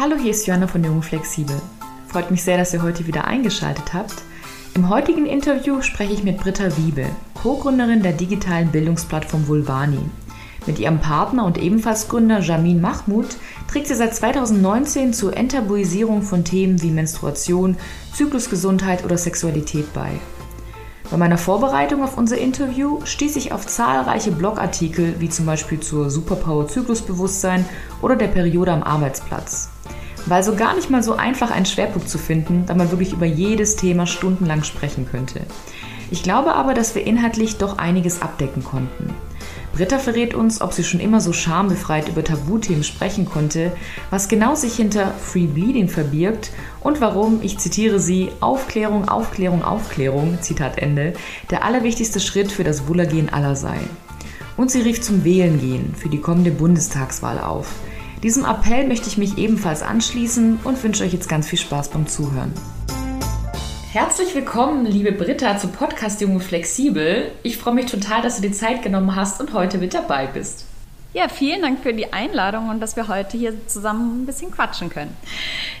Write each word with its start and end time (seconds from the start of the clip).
Hallo, 0.00 0.14
hier 0.14 0.30
ist 0.30 0.46
Joanna 0.46 0.68
von 0.68 0.84
Jung 0.84 1.02
Flexibel. 1.02 1.60
Freut 2.06 2.30
mich 2.30 2.44
sehr, 2.44 2.56
dass 2.56 2.72
ihr 2.72 2.84
heute 2.84 3.08
wieder 3.08 3.24
eingeschaltet 3.24 3.94
habt. 3.94 4.14
Im 4.76 4.88
heutigen 4.88 5.26
Interview 5.26 5.82
spreche 5.82 6.12
ich 6.12 6.22
mit 6.22 6.38
Britta 6.38 6.76
Wiebe, 6.76 7.06
Co-Gründerin 7.34 8.04
der 8.04 8.12
digitalen 8.12 8.70
Bildungsplattform 8.70 9.48
Vulvani. 9.48 9.98
Mit 10.66 10.78
ihrem 10.78 11.00
Partner 11.00 11.44
und 11.44 11.58
ebenfalls 11.58 12.06
Gründer 12.06 12.38
Jamin 12.38 12.80
Mahmoud 12.80 13.26
trägt 13.66 13.88
sie 13.88 13.96
seit 13.96 14.14
2019 14.14 15.14
zur 15.14 15.36
Enttabuisierung 15.36 16.22
von 16.22 16.44
Themen 16.44 16.80
wie 16.80 16.92
Menstruation, 16.92 17.76
Zyklusgesundheit 18.14 19.04
oder 19.04 19.18
Sexualität 19.18 19.92
bei. 19.94 20.12
Bei 21.10 21.16
meiner 21.16 21.38
Vorbereitung 21.38 22.04
auf 22.04 22.16
unser 22.16 22.38
Interview 22.38 23.00
stieß 23.04 23.34
ich 23.34 23.50
auf 23.50 23.66
zahlreiche 23.66 24.30
Blogartikel, 24.30 25.16
wie 25.18 25.28
zum 25.28 25.44
Beispiel 25.44 25.80
zur 25.80 26.08
Superpower 26.08 26.68
Zyklusbewusstsein 26.68 27.64
oder 28.00 28.14
der 28.14 28.28
Periode 28.28 28.70
am 28.70 28.84
Arbeitsplatz. 28.84 29.70
War 30.26 30.36
also 30.36 30.54
gar 30.54 30.74
nicht 30.74 30.90
mal 30.90 31.02
so 31.02 31.14
einfach, 31.14 31.50
einen 31.50 31.66
Schwerpunkt 31.66 32.08
zu 32.08 32.18
finden, 32.18 32.64
da 32.66 32.74
man 32.74 32.90
wirklich 32.90 33.12
über 33.12 33.26
jedes 33.26 33.76
Thema 33.76 34.06
stundenlang 34.06 34.64
sprechen 34.64 35.06
könnte. 35.10 35.40
Ich 36.10 36.22
glaube 36.22 36.54
aber, 36.54 36.74
dass 36.74 36.94
wir 36.94 37.06
inhaltlich 37.06 37.56
doch 37.56 37.78
einiges 37.78 38.22
abdecken 38.22 38.64
konnten. 38.64 39.14
Britta 39.72 39.98
verrät 39.98 40.34
uns, 40.34 40.60
ob 40.60 40.72
sie 40.72 40.82
schon 40.82 40.98
immer 40.98 41.20
so 41.20 41.32
schambefreit 41.32 42.08
über 42.08 42.24
Tabuthemen 42.24 42.82
sprechen 42.82 43.26
konnte, 43.26 43.72
was 44.10 44.28
genau 44.28 44.54
sich 44.54 44.74
hinter 44.74 45.12
Free 45.12 45.46
Bleeding 45.46 45.88
verbirgt 45.88 46.50
und 46.80 47.00
warum, 47.00 47.40
ich 47.42 47.58
zitiere 47.58 48.00
sie, 48.00 48.30
Aufklärung, 48.40 49.08
Aufklärung, 49.08 49.62
Aufklärung, 49.62 50.38
Zitat 50.40 50.78
Ende, 50.78 51.12
der 51.50 51.64
allerwichtigste 51.64 52.18
Schritt 52.18 52.50
für 52.50 52.64
das 52.64 52.88
Wohlergehen 52.88 53.28
aller 53.28 53.54
sei. 53.54 53.78
Und 54.56 54.72
sie 54.72 54.80
rief 54.80 55.00
zum 55.00 55.22
Wählen 55.22 55.60
gehen 55.60 55.94
für 55.96 56.08
die 56.08 56.20
kommende 56.20 56.50
Bundestagswahl 56.50 57.38
auf. 57.38 57.68
Diesem 58.22 58.44
Appell 58.44 58.88
möchte 58.88 59.06
ich 59.08 59.16
mich 59.16 59.38
ebenfalls 59.38 59.82
anschließen 59.82 60.58
und 60.64 60.82
wünsche 60.82 61.04
euch 61.04 61.12
jetzt 61.12 61.28
ganz 61.28 61.46
viel 61.46 61.58
Spaß 61.58 61.90
beim 61.90 62.08
Zuhören. 62.08 62.52
Herzlich 63.92 64.34
willkommen, 64.34 64.86
liebe 64.86 65.12
Britta, 65.12 65.56
zum 65.56 65.70
Podcast 65.70 66.20
Junge 66.20 66.40
Flexibel. 66.40 67.30
Ich 67.44 67.58
freue 67.58 67.74
mich 67.74 67.86
total, 67.86 68.20
dass 68.20 68.36
du 68.36 68.42
dir 68.42 68.52
Zeit 68.52 68.82
genommen 68.82 69.14
hast 69.14 69.40
und 69.40 69.52
heute 69.52 69.78
mit 69.78 69.94
dabei 69.94 70.26
bist. 70.26 70.66
Ja, 71.14 71.28
vielen 71.28 71.62
Dank 71.62 71.80
für 71.80 71.94
die 71.94 72.12
Einladung 72.12 72.68
und 72.68 72.80
dass 72.80 72.96
wir 72.96 73.06
heute 73.06 73.38
hier 73.38 73.54
zusammen 73.68 74.22
ein 74.22 74.26
bisschen 74.26 74.50
quatschen 74.50 74.90
können. 74.90 75.16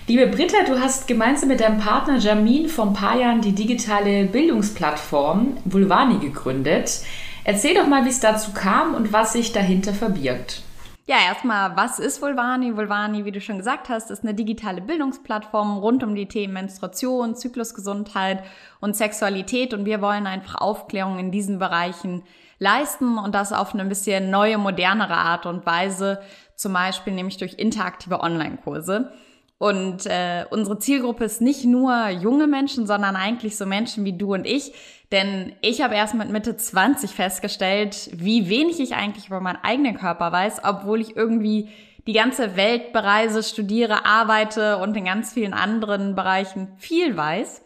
Liebe 0.06 0.28
Britta, 0.28 0.58
du 0.64 0.80
hast 0.80 1.08
gemeinsam 1.08 1.48
mit 1.48 1.58
deinem 1.58 1.80
Partner 1.80 2.18
Jamin 2.18 2.68
vor 2.68 2.86
ein 2.86 2.94
paar 2.94 3.18
Jahren 3.18 3.40
die 3.40 3.52
digitale 3.52 4.26
Bildungsplattform 4.26 5.56
Vulvani 5.64 6.18
gegründet. 6.18 7.00
Erzähl 7.42 7.74
doch 7.74 7.88
mal, 7.88 8.04
wie 8.04 8.10
es 8.10 8.20
dazu 8.20 8.52
kam 8.52 8.94
und 8.94 9.12
was 9.12 9.32
sich 9.32 9.52
dahinter 9.52 9.92
verbirgt. 9.92 10.62
Ja, 11.08 11.16
erstmal, 11.26 11.74
was 11.74 11.98
ist 11.98 12.20
Vulvani? 12.20 12.76
Vulvani, 12.76 13.24
wie 13.24 13.32
du 13.32 13.40
schon 13.40 13.56
gesagt 13.56 13.88
hast, 13.88 14.10
ist 14.10 14.24
eine 14.24 14.34
digitale 14.34 14.82
Bildungsplattform 14.82 15.78
rund 15.78 16.04
um 16.04 16.14
die 16.14 16.28
Themen 16.28 16.52
Menstruation, 16.52 17.34
Zyklusgesundheit 17.34 18.44
und 18.80 18.94
Sexualität 18.94 19.72
und 19.72 19.86
wir 19.86 20.02
wollen 20.02 20.26
einfach 20.26 20.56
Aufklärung 20.60 21.18
in 21.18 21.30
diesen 21.30 21.58
Bereichen 21.58 22.24
leisten 22.58 23.16
und 23.16 23.34
das 23.34 23.54
auf 23.54 23.72
eine 23.72 23.86
bisschen 23.86 24.30
neue, 24.30 24.58
modernere 24.58 25.16
Art 25.16 25.46
und 25.46 25.64
Weise, 25.64 26.20
zum 26.56 26.74
Beispiel 26.74 27.14
nämlich 27.14 27.38
durch 27.38 27.54
interaktive 27.54 28.20
Online-Kurse. 28.20 29.10
Und 29.58 30.06
äh, 30.06 30.44
unsere 30.50 30.78
Zielgruppe 30.78 31.24
ist 31.24 31.40
nicht 31.40 31.64
nur 31.64 32.08
junge 32.08 32.46
Menschen, 32.46 32.86
sondern 32.86 33.16
eigentlich 33.16 33.56
so 33.56 33.66
Menschen 33.66 34.04
wie 34.04 34.16
du 34.16 34.34
und 34.34 34.46
ich. 34.46 34.72
Denn 35.10 35.52
ich 35.62 35.82
habe 35.82 35.96
erst 35.96 36.14
mit 36.14 36.30
Mitte 36.30 36.56
20 36.56 37.10
festgestellt, 37.10 38.08
wie 38.12 38.48
wenig 38.48 38.78
ich 38.78 38.94
eigentlich 38.94 39.26
über 39.26 39.40
meinen 39.40 39.58
eigenen 39.62 39.96
Körper 39.96 40.30
weiß, 40.30 40.62
obwohl 40.62 41.00
ich 41.00 41.16
irgendwie 41.16 41.70
die 42.06 42.12
ganze 42.12 42.56
Welt 42.56 42.92
bereise, 42.92 43.42
studiere, 43.42 44.06
arbeite 44.06 44.78
und 44.78 44.96
in 44.96 45.06
ganz 45.06 45.32
vielen 45.32 45.54
anderen 45.54 46.14
Bereichen 46.14 46.72
viel 46.76 47.16
weiß. 47.16 47.62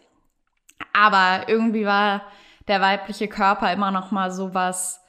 Aber 0.93 1.47
irgendwie 1.47 1.85
war 1.85 2.23
der 2.67 2.81
weibliche 2.81 3.27
Körper 3.27 3.71
immer 3.71 3.91
noch 3.91 4.11
mal 4.11 4.31
so 4.31 4.53
was 4.53 5.02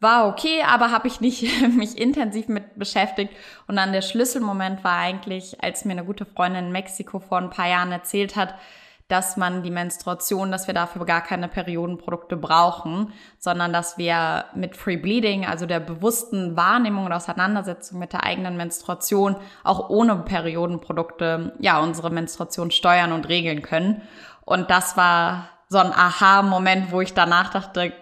war 0.00 0.28
okay, 0.28 0.62
aber 0.66 0.90
habe 0.90 1.08
ich 1.08 1.20
nicht 1.20 1.44
mich 1.76 1.98
intensiv 1.98 2.48
mit 2.48 2.78
beschäftigt. 2.78 3.34
Und 3.66 3.76
dann 3.76 3.92
der 3.92 4.02
Schlüsselmoment 4.02 4.84
war 4.84 4.98
eigentlich, 4.98 5.62
als 5.62 5.84
mir 5.84 5.92
eine 5.92 6.04
gute 6.04 6.24
Freundin 6.24 6.66
in 6.66 6.72
Mexiko 6.72 7.18
vor 7.18 7.38
ein 7.38 7.50
paar 7.50 7.68
Jahren 7.68 7.92
erzählt 7.92 8.36
hat, 8.36 8.54
dass 9.08 9.38
man 9.38 9.62
die 9.62 9.70
Menstruation, 9.70 10.52
dass 10.52 10.66
wir 10.66 10.74
dafür 10.74 11.06
gar 11.06 11.22
keine 11.22 11.48
Periodenprodukte 11.48 12.36
brauchen, 12.36 13.14
sondern 13.38 13.72
dass 13.72 13.96
wir 13.96 14.44
mit 14.54 14.76
Free 14.76 14.98
Bleeding, 14.98 15.46
also 15.46 15.64
der 15.64 15.80
bewussten 15.80 16.58
Wahrnehmung 16.58 17.06
und 17.06 17.12
Auseinandersetzung 17.14 17.98
mit 17.98 18.12
der 18.12 18.24
eigenen 18.24 18.58
Menstruation, 18.58 19.36
auch 19.64 19.88
ohne 19.88 20.14
Periodenprodukte, 20.16 21.54
ja, 21.58 21.80
unsere 21.80 22.10
Menstruation 22.10 22.70
steuern 22.70 23.12
und 23.12 23.30
regeln 23.30 23.62
können. 23.62 24.02
Und 24.44 24.70
das 24.70 24.98
war 24.98 25.48
so 25.70 25.78
ein 25.78 25.92
Aha-Moment, 25.92 26.92
wo 26.92 27.00
ich 27.00 27.14
danach 27.14 27.50
dachte, 27.50 27.94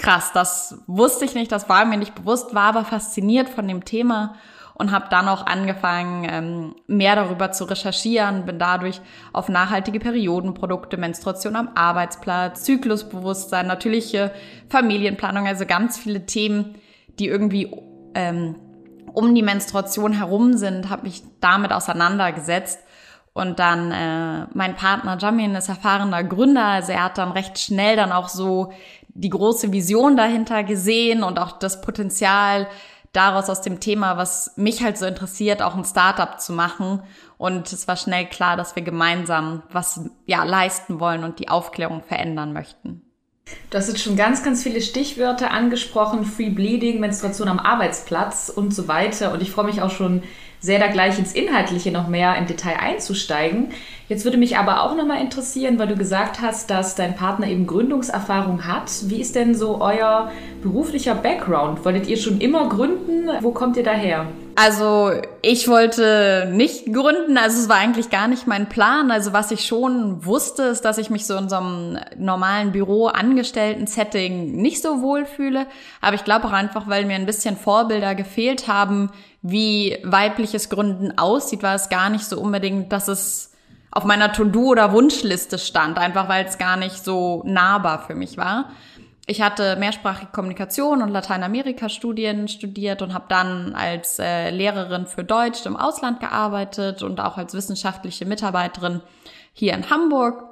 krass, 0.00 0.32
das 0.32 0.82
wusste 0.86 1.24
ich 1.24 1.34
nicht, 1.34 1.52
das 1.52 1.68
war 1.68 1.84
mir 1.84 1.98
nicht 1.98 2.14
bewusst, 2.14 2.54
war 2.54 2.68
aber 2.68 2.84
fasziniert 2.84 3.48
von 3.48 3.68
dem 3.68 3.84
Thema 3.84 4.34
und 4.74 4.92
habe 4.92 5.08
dann 5.10 5.28
auch 5.28 5.44
angefangen, 5.44 6.26
ähm, 6.28 6.74
mehr 6.86 7.14
darüber 7.14 7.52
zu 7.52 7.64
recherchieren, 7.64 8.46
bin 8.46 8.58
dadurch 8.58 9.02
auf 9.34 9.50
nachhaltige 9.50 10.00
Periodenprodukte, 10.00 10.96
Menstruation 10.96 11.54
am 11.54 11.68
Arbeitsplatz, 11.74 12.62
Zyklusbewusstsein, 12.64 13.66
natürliche 13.66 14.32
Familienplanung, 14.70 15.46
also 15.46 15.66
ganz 15.66 15.98
viele 15.98 16.24
Themen, 16.24 16.76
die 17.18 17.26
irgendwie 17.26 17.70
ähm, 18.14 18.56
um 19.12 19.34
die 19.34 19.42
Menstruation 19.42 20.14
herum 20.14 20.56
sind, 20.56 20.88
habe 20.88 21.02
mich 21.02 21.22
damit 21.40 21.72
auseinandergesetzt. 21.72 22.80
Und 23.32 23.58
dann 23.58 23.92
äh, 23.92 24.46
mein 24.54 24.74
Partner 24.74 25.16
Jamin 25.18 25.54
ist 25.54 25.68
erfahrener 25.68 26.24
Gründer, 26.24 26.64
also 26.64 26.92
er 26.92 27.04
hat 27.04 27.18
dann 27.18 27.32
recht 27.32 27.58
schnell 27.58 27.96
dann 27.96 28.12
auch 28.12 28.28
so 28.28 28.72
die 29.14 29.30
große 29.30 29.72
Vision 29.72 30.16
dahinter 30.16 30.64
gesehen 30.64 31.22
und 31.22 31.38
auch 31.38 31.58
das 31.58 31.80
Potenzial 31.80 32.68
daraus 33.12 33.50
aus 33.50 33.60
dem 33.60 33.80
Thema, 33.80 34.16
was 34.16 34.52
mich 34.56 34.82
halt 34.82 34.96
so 34.96 35.06
interessiert, 35.06 35.62
auch 35.62 35.74
ein 35.74 35.84
Startup 35.84 36.40
zu 36.40 36.52
machen. 36.52 37.02
Und 37.38 37.72
es 37.72 37.88
war 37.88 37.96
schnell 37.96 38.26
klar, 38.26 38.56
dass 38.56 38.76
wir 38.76 38.82
gemeinsam 38.82 39.62
was 39.70 40.08
ja 40.26 40.44
leisten 40.44 41.00
wollen 41.00 41.24
und 41.24 41.38
die 41.38 41.48
Aufklärung 41.48 42.02
verändern 42.02 42.52
möchten. 42.52 43.02
Du 43.70 43.78
hast 43.78 43.88
jetzt 43.88 44.02
schon 44.02 44.16
ganz, 44.16 44.44
ganz 44.44 44.62
viele 44.62 44.80
Stichwörter 44.80 45.50
angesprochen, 45.50 46.24
Free 46.24 46.50
Bleeding, 46.50 47.00
Menstruation 47.00 47.48
am 47.48 47.58
Arbeitsplatz 47.58 48.48
und 48.54 48.72
so 48.72 48.86
weiter. 48.86 49.32
Und 49.32 49.42
ich 49.42 49.50
freue 49.50 49.64
mich 49.64 49.82
auch 49.82 49.90
schon 49.90 50.22
sehr, 50.60 50.78
da 50.78 50.88
gleich 50.88 51.18
ins 51.18 51.32
Inhaltliche 51.32 51.90
noch 51.90 52.06
mehr 52.06 52.36
im 52.36 52.46
Detail 52.46 52.76
einzusteigen. 52.78 53.70
Jetzt 54.08 54.24
würde 54.24 54.36
mich 54.36 54.58
aber 54.58 54.82
auch 54.82 54.94
nochmal 54.94 55.20
interessieren, 55.20 55.78
weil 55.78 55.88
du 55.88 55.96
gesagt 55.96 56.40
hast, 56.40 56.70
dass 56.70 56.94
dein 56.94 57.16
Partner 57.16 57.48
eben 57.48 57.66
Gründungserfahrung 57.66 58.66
hat. 58.66 58.90
Wie 59.04 59.20
ist 59.20 59.36
denn 59.36 59.54
so 59.54 59.80
euer 59.80 60.30
beruflicher 60.62 61.14
Background? 61.14 61.84
Wolltet 61.84 62.08
ihr 62.08 62.16
schon 62.16 62.40
immer 62.40 62.68
gründen? 62.68 63.30
Wo 63.40 63.52
kommt 63.52 63.76
ihr 63.76 63.84
daher? 63.84 64.26
Also 64.62 65.12
ich 65.40 65.68
wollte 65.68 66.46
nicht 66.52 66.92
gründen, 66.92 67.38
also 67.38 67.62
es 67.62 67.70
war 67.70 67.76
eigentlich 67.76 68.10
gar 68.10 68.28
nicht 68.28 68.46
mein 68.46 68.68
Plan. 68.68 69.10
Also 69.10 69.32
was 69.32 69.50
ich 69.52 69.66
schon 69.66 70.26
wusste, 70.26 70.64
ist, 70.64 70.84
dass 70.84 70.98
ich 70.98 71.08
mich 71.08 71.26
so 71.26 71.34
in 71.38 71.48
so 71.48 71.56
einem 71.56 71.98
normalen 72.18 72.70
Büro 72.70 73.06
angestellten 73.06 73.86
Setting 73.86 74.52
nicht 74.60 74.82
so 74.82 75.00
wohl 75.00 75.24
fühle. 75.24 75.66
Aber 76.02 76.14
ich 76.14 76.24
glaube 76.24 76.46
auch 76.46 76.52
einfach, 76.52 76.86
weil 76.88 77.06
mir 77.06 77.14
ein 77.14 77.24
bisschen 77.24 77.56
Vorbilder 77.56 78.14
gefehlt 78.14 78.68
haben, 78.68 79.10
wie 79.40 79.96
weibliches 80.04 80.68
Gründen 80.68 81.16
aussieht, 81.16 81.62
war 81.62 81.74
es 81.74 81.88
gar 81.88 82.10
nicht 82.10 82.26
so 82.26 82.38
unbedingt, 82.38 82.92
dass 82.92 83.08
es 83.08 83.52
auf 83.90 84.04
meiner 84.04 84.30
To-Do- 84.30 84.72
oder 84.72 84.92
Wunschliste 84.92 85.58
stand, 85.58 85.96
einfach 85.96 86.28
weil 86.28 86.44
es 86.44 86.58
gar 86.58 86.76
nicht 86.76 87.02
so 87.02 87.42
nahbar 87.46 88.04
für 88.06 88.14
mich 88.14 88.36
war. 88.36 88.66
Ich 89.30 89.40
hatte 89.40 89.76
mehrsprachige 89.76 90.32
Kommunikation 90.32 91.02
und 91.02 91.10
Lateinamerika-Studien 91.10 92.48
studiert 92.48 93.00
und 93.00 93.14
habe 93.14 93.26
dann 93.28 93.76
als 93.76 94.18
äh, 94.18 94.50
Lehrerin 94.50 95.06
für 95.06 95.22
Deutsch 95.22 95.64
im 95.66 95.76
Ausland 95.76 96.18
gearbeitet 96.18 97.04
und 97.04 97.20
auch 97.20 97.36
als 97.36 97.54
wissenschaftliche 97.54 98.26
Mitarbeiterin 98.26 99.02
hier 99.52 99.74
in 99.74 99.88
Hamburg. 99.88 100.42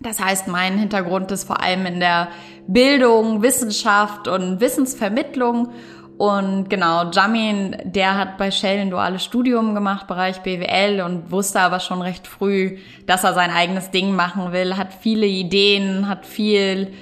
Das 0.00 0.18
heißt, 0.20 0.48
mein 0.48 0.78
Hintergrund 0.78 1.30
ist 1.30 1.44
vor 1.44 1.62
allem 1.62 1.86
in 1.86 2.00
der 2.00 2.26
Bildung, 2.66 3.42
Wissenschaft 3.42 4.26
und 4.26 4.60
Wissensvermittlung 4.60 5.72
und 6.16 6.68
genau, 6.68 7.12
Jamin, 7.12 7.76
der 7.84 8.16
hat 8.16 8.36
bei 8.36 8.50
Shell 8.50 8.80
ein 8.80 8.90
duales 8.90 9.22
Studium 9.22 9.76
gemacht, 9.76 10.08
Bereich 10.08 10.40
BWL 10.40 11.02
und 11.02 11.30
wusste 11.30 11.60
aber 11.60 11.78
schon 11.78 12.02
recht 12.02 12.26
früh, 12.26 12.78
dass 13.06 13.22
er 13.22 13.34
sein 13.34 13.52
eigenes 13.52 13.92
Ding 13.92 14.16
machen 14.16 14.50
will, 14.50 14.76
hat 14.76 14.92
viele 14.92 15.26
Ideen, 15.26 16.08
hat 16.08 16.26
viel 16.26 16.92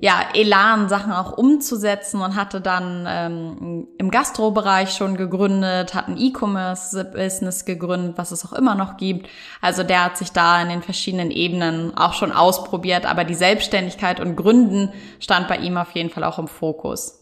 ja, 0.00 0.20
Elan, 0.32 0.88
Sachen 0.88 1.12
auch 1.12 1.36
umzusetzen 1.36 2.20
und 2.20 2.36
hatte 2.36 2.60
dann 2.60 3.06
ähm, 3.08 3.88
im 3.98 4.10
Gastrobereich 4.10 4.90
schon 4.90 5.16
gegründet, 5.16 5.94
hat 5.94 6.06
ein 6.08 6.16
E-Commerce-Business 6.16 7.64
gegründet, 7.64 8.14
was 8.16 8.30
es 8.30 8.46
auch 8.46 8.52
immer 8.52 8.76
noch 8.76 8.96
gibt. 8.96 9.28
Also 9.60 9.82
der 9.82 10.04
hat 10.04 10.16
sich 10.16 10.30
da 10.30 10.62
in 10.62 10.68
den 10.68 10.82
verschiedenen 10.82 11.32
Ebenen 11.32 11.96
auch 11.96 12.12
schon 12.12 12.30
ausprobiert, 12.30 13.06
aber 13.06 13.24
die 13.24 13.34
Selbstständigkeit 13.34 14.20
und 14.20 14.36
Gründen 14.36 14.92
stand 15.18 15.48
bei 15.48 15.56
ihm 15.56 15.76
auf 15.76 15.90
jeden 15.92 16.10
Fall 16.10 16.22
auch 16.22 16.38
im 16.38 16.48
Fokus. 16.48 17.18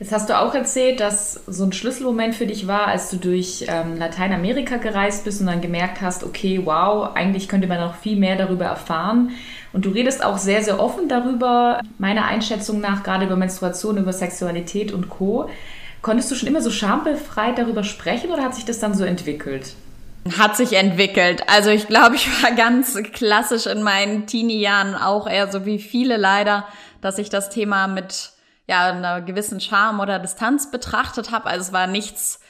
Jetzt 0.00 0.12
hast 0.12 0.28
du 0.30 0.38
auch 0.38 0.54
erzählt, 0.54 1.00
dass 1.00 1.34
so 1.48 1.64
ein 1.64 1.72
Schlüsselmoment 1.72 2.36
für 2.36 2.46
dich 2.46 2.68
war, 2.68 2.86
als 2.86 3.10
du 3.10 3.16
durch 3.16 3.64
ähm, 3.66 3.96
Lateinamerika 3.96 4.76
gereist 4.76 5.24
bist 5.24 5.40
und 5.40 5.48
dann 5.48 5.60
gemerkt 5.60 6.00
hast, 6.00 6.22
okay, 6.22 6.60
wow, 6.64 7.10
eigentlich 7.16 7.48
könnte 7.48 7.66
man 7.66 7.80
noch 7.80 7.96
viel 7.96 8.16
mehr 8.16 8.36
darüber 8.36 8.66
erfahren. 8.66 9.32
Und 9.72 9.84
du 9.84 9.90
redest 9.90 10.24
auch 10.24 10.38
sehr, 10.38 10.62
sehr 10.62 10.80
offen 10.80 11.08
darüber, 11.08 11.80
meiner 11.98 12.24
Einschätzung 12.24 12.80
nach, 12.80 13.02
gerade 13.02 13.26
über 13.26 13.36
Menstruation, 13.36 13.98
über 13.98 14.12
Sexualität 14.12 14.92
und 14.92 15.08
Co. 15.10 15.50
Konntest 16.00 16.30
du 16.30 16.34
schon 16.34 16.48
immer 16.48 16.62
so 16.62 16.70
schambefreit 16.70 17.58
darüber 17.58 17.84
sprechen 17.84 18.30
oder 18.30 18.42
hat 18.44 18.54
sich 18.54 18.64
das 18.64 18.78
dann 18.78 18.94
so 18.94 19.04
entwickelt? 19.04 19.74
Hat 20.38 20.56
sich 20.56 20.74
entwickelt. 20.74 21.44
Also 21.48 21.70
ich 21.70 21.86
glaube, 21.86 22.16
ich 22.16 22.42
war 22.42 22.52
ganz 22.52 22.96
klassisch 23.12 23.66
in 23.66 23.82
meinen 23.82 24.26
Teenie-Jahren 24.26 24.94
auch 24.94 25.26
eher 25.28 25.50
so 25.50 25.66
wie 25.66 25.78
viele 25.78 26.16
leider, 26.16 26.66
dass 27.00 27.18
ich 27.18 27.30
das 27.30 27.50
Thema 27.50 27.86
mit 27.86 28.32
ja 28.66 28.90
einer 28.90 29.22
gewissen 29.22 29.60
Charme 29.60 30.00
oder 30.00 30.18
Distanz 30.18 30.70
betrachtet 30.70 31.30
habe. 31.32 31.46
Also 31.46 31.62
es 31.68 31.72
war 31.72 31.86
nichts, 31.86 32.40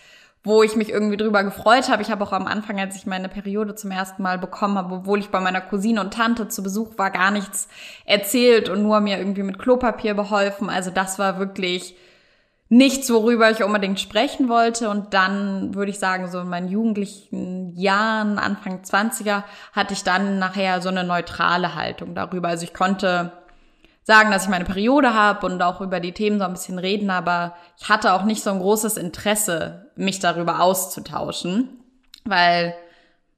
wo 0.44 0.62
ich 0.62 0.76
mich 0.76 0.90
irgendwie 0.90 1.16
drüber 1.16 1.44
gefreut 1.44 1.88
habe. 1.88 2.02
Ich 2.02 2.10
habe 2.10 2.24
auch 2.24 2.32
am 2.32 2.46
Anfang, 2.46 2.78
als 2.80 2.96
ich 2.96 3.06
meine 3.06 3.28
Periode 3.28 3.74
zum 3.74 3.90
ersten 3.90 4.22
Mal 4.22 4.38
bekommen 4.38 4.78
habe, 4.78 4.94
obwohl 4.94 5.18
ich 5.18 5.30
bei 5.30 5.40
meiner 5.40 5.60
Cousine 5.60 6.00
und 6.00 6.14
Tante 6.14 6.48
zu 6.48 6.62
Besuch 6.62 6.96
war, 6.96 7.10
gar 7.10 7.30
nichts 7.30 7.68
erzählt 8.04 8.68
und 8.68 8.82
nur 8.82 9.00
mir 9.00 9.18
irgendwie 9.18 9.42
mit 9.42 9.58
Klopapier 9.58 10.14
beholfen. 10.14 10.70
Also 10.70 10.90
das 10.90 11.18
war 11.18 11.38
wirklich 11.38 11.96
nichts, 12.68 13.10
worüber 13.10 13.50
ich 13.50 13.62
unbedingt 13.62 13.98
sprechen 13.98 14.48
wollte. 14.48 14.90
Und 14.90 15.14
dann 15.14 15.74
würde 15.74 15.90
ich 15.90 15.98
sagen, 15.98 16.30
so 16.30 16.40
in 16.40 16.48
meinen 16.48 16.68
jugendlichen 16.68 17.74
Jahren, 17.76 18.38
Anfang 18.38 18.82
20er, 18.82 19.44
hatte 19.72 19.94
ich 19.94 20.04
dann 20.04 20.38
nachher 20.38 20.80
so 20.82 20.88
eine 20.88 21.04
neutrale 21.04 21.74
Haltung 21.74 22.14
darüber. 22.14 22.48
Also 22.48 22.64
ich 22.64 22.74
konnte 22.74 23.32
sagen, 24.08 24.30
dass 24.30 24.44
ich 24.44 24.48
meine 24.48 24.64
Periode 24.64 25.12
habe 25.12 25.44
und 25.44 25.60
auch 25.60 25.82
über 25.82 26.00
die 26.00 26.12
Themen 26.12 26.38
so 26.38 26.46
ein 26.46 26.54
bisschen 26.54 26.78
reden, 26.78 27.10
aber 27.10 27.54
ich 27.78 27.90
hatte 27.90 28.14
auch 28.14 28.22
nicht 28.22 28.42
so 28.42 28.48
ein 28.48 28.58
großes 28.58 28.96
Interesse, 28.96 29.90
mich 29.96 30.18
darüber 30.18 30.60
auszutauschen, 30.60 31.84
weil 32.24 32.74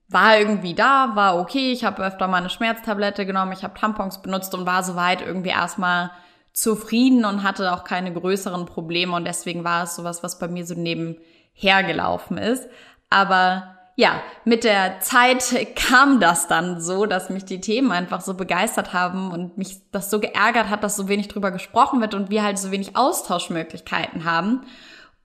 war 0.09 0.39
irgendwie 0.39 0.75
da, 0.75 1.11
war 1.17 1.41
okay, 1.41 1.73
ich 1.73 1.83
habe 1.85 2.05
öfter 2.05 2.29
mal 2.29 2.37
eine 2.37 2.51
Schmerztablette 2.51 3.27
genommen, 3.27 3.51
ich 3.51 3.65
habe 3.65 3.79
Tampons 3.79 4.23
benutzt 4.23 4.55
und 4.55 4.65
war 4.65 4.85
soweit 4.85 5.23
irgendwie 5.23 5.51
erstmal 5.51 6.13
zufrieden 6.53 7.25
und 7.25 7.43
hatte 7.43 7.73
auch 7.73 7.83
keine 7.83 8.13
größeren 8.13 8.67
Probleme 8.67 9.17
und 9.17 9.25
deswegen 9.25 9.65
war 9.65 9.83
es 9.83 9.97
sowas, 9.97 10.23
was 10.23 10.39
bei 10.39 10.47
mir 10.47 10.65
so 10.65 10.75
nebenher 10.75 11.83
gelaufen 11.83 12.39
ist. 12.39 12.69
Aber 13.09 13.77
ja, 13.97 14.23
mit 14.45 14.65
der 14.65 15.01
Zeit 15.01 15.55
kam 15.77 16.21
das 16.21 16.49
dann 16.49 16.81
so, 16.81 17.07
dass 17.07 17.31
mich 17.31 17.45
die 17.45 17.61
Themen 17.61 17.93
einfach 17.93 18.21
so 18.21 18.35
begeistert 18.35 18.93
haben 18.93 19.31
und 19.31 19.59
mich 19.59 19.91
das 19.91 20.11
so 20.11 20.21
geärgert 20.21 20.71
hat, 20.71 20.83
dass 20.83 20.97
so 20.97 21.09
wenig 21.09 21.29
drüber 21.29 21.51
gesprochen 21.51 22.01
wird 22.01 22.15
und 22.15 22.31
wir 22.31 22.43
halt 22.43 22.59
so 22.59 22.71
wenig 22.71 22.97
Austauschmöglichkeiten 22.97 24.25
haben. 24.25 24.63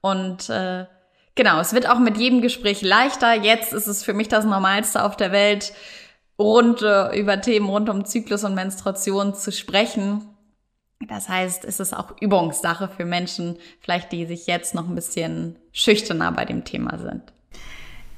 Und 0.00 0.50
äh, 0.50 0.86
genau, 1.34 1.58
es 1.60 1.72
wird 1.72 1.88
auch 1.88 1.98
mit 1.98 2.18
jedem 2.18 2.42
Gespräch 2.42 2.82
leichter. 2.82 3.34
Jetzt 3.34 3.72
ist 3.72 3.86
es 3.86 4.04
für 4.04 4.14
mich 4.14 4.28
das 4.28 4.44
Normalste 4.44 5.04
auf 5.04 5.16
der 5.16 5.32
Welt, 5.32 5.72
rund 6.38 6.82
äh, 6.82 7.18
über 7.18 7.40
Themen 7.40 7.68
rund 7.68 7.88
um 7.88 8.04
Zyklus 8.04 8.44
und 8.44 8.54
Menstruation 8.54 9.34
zu 9.34 9.52
sprechen. 9.52 10.28
Das 11.08 11.28
heißt, 11.28 11.64
es 11.64 11.80
ist 11.80 11.94
auch 11.94 12.14
Übungssache 12.20 12.88
für 12.88 13.04
Menschen, 13.04 13.58
vielleicht 13.80 14.12
die 14.12 14.26
sich 14.26 14.46
jetzt 14.46 14.74
noch 14.74 14.88
ein 14.88 14.94
bisschen 14.94 15.58
schüchterner 15.72 16.32
bei 16.32 16.44
dem 16.44 16.64
Thema 16.64 16.98
sind. 16.98 17.32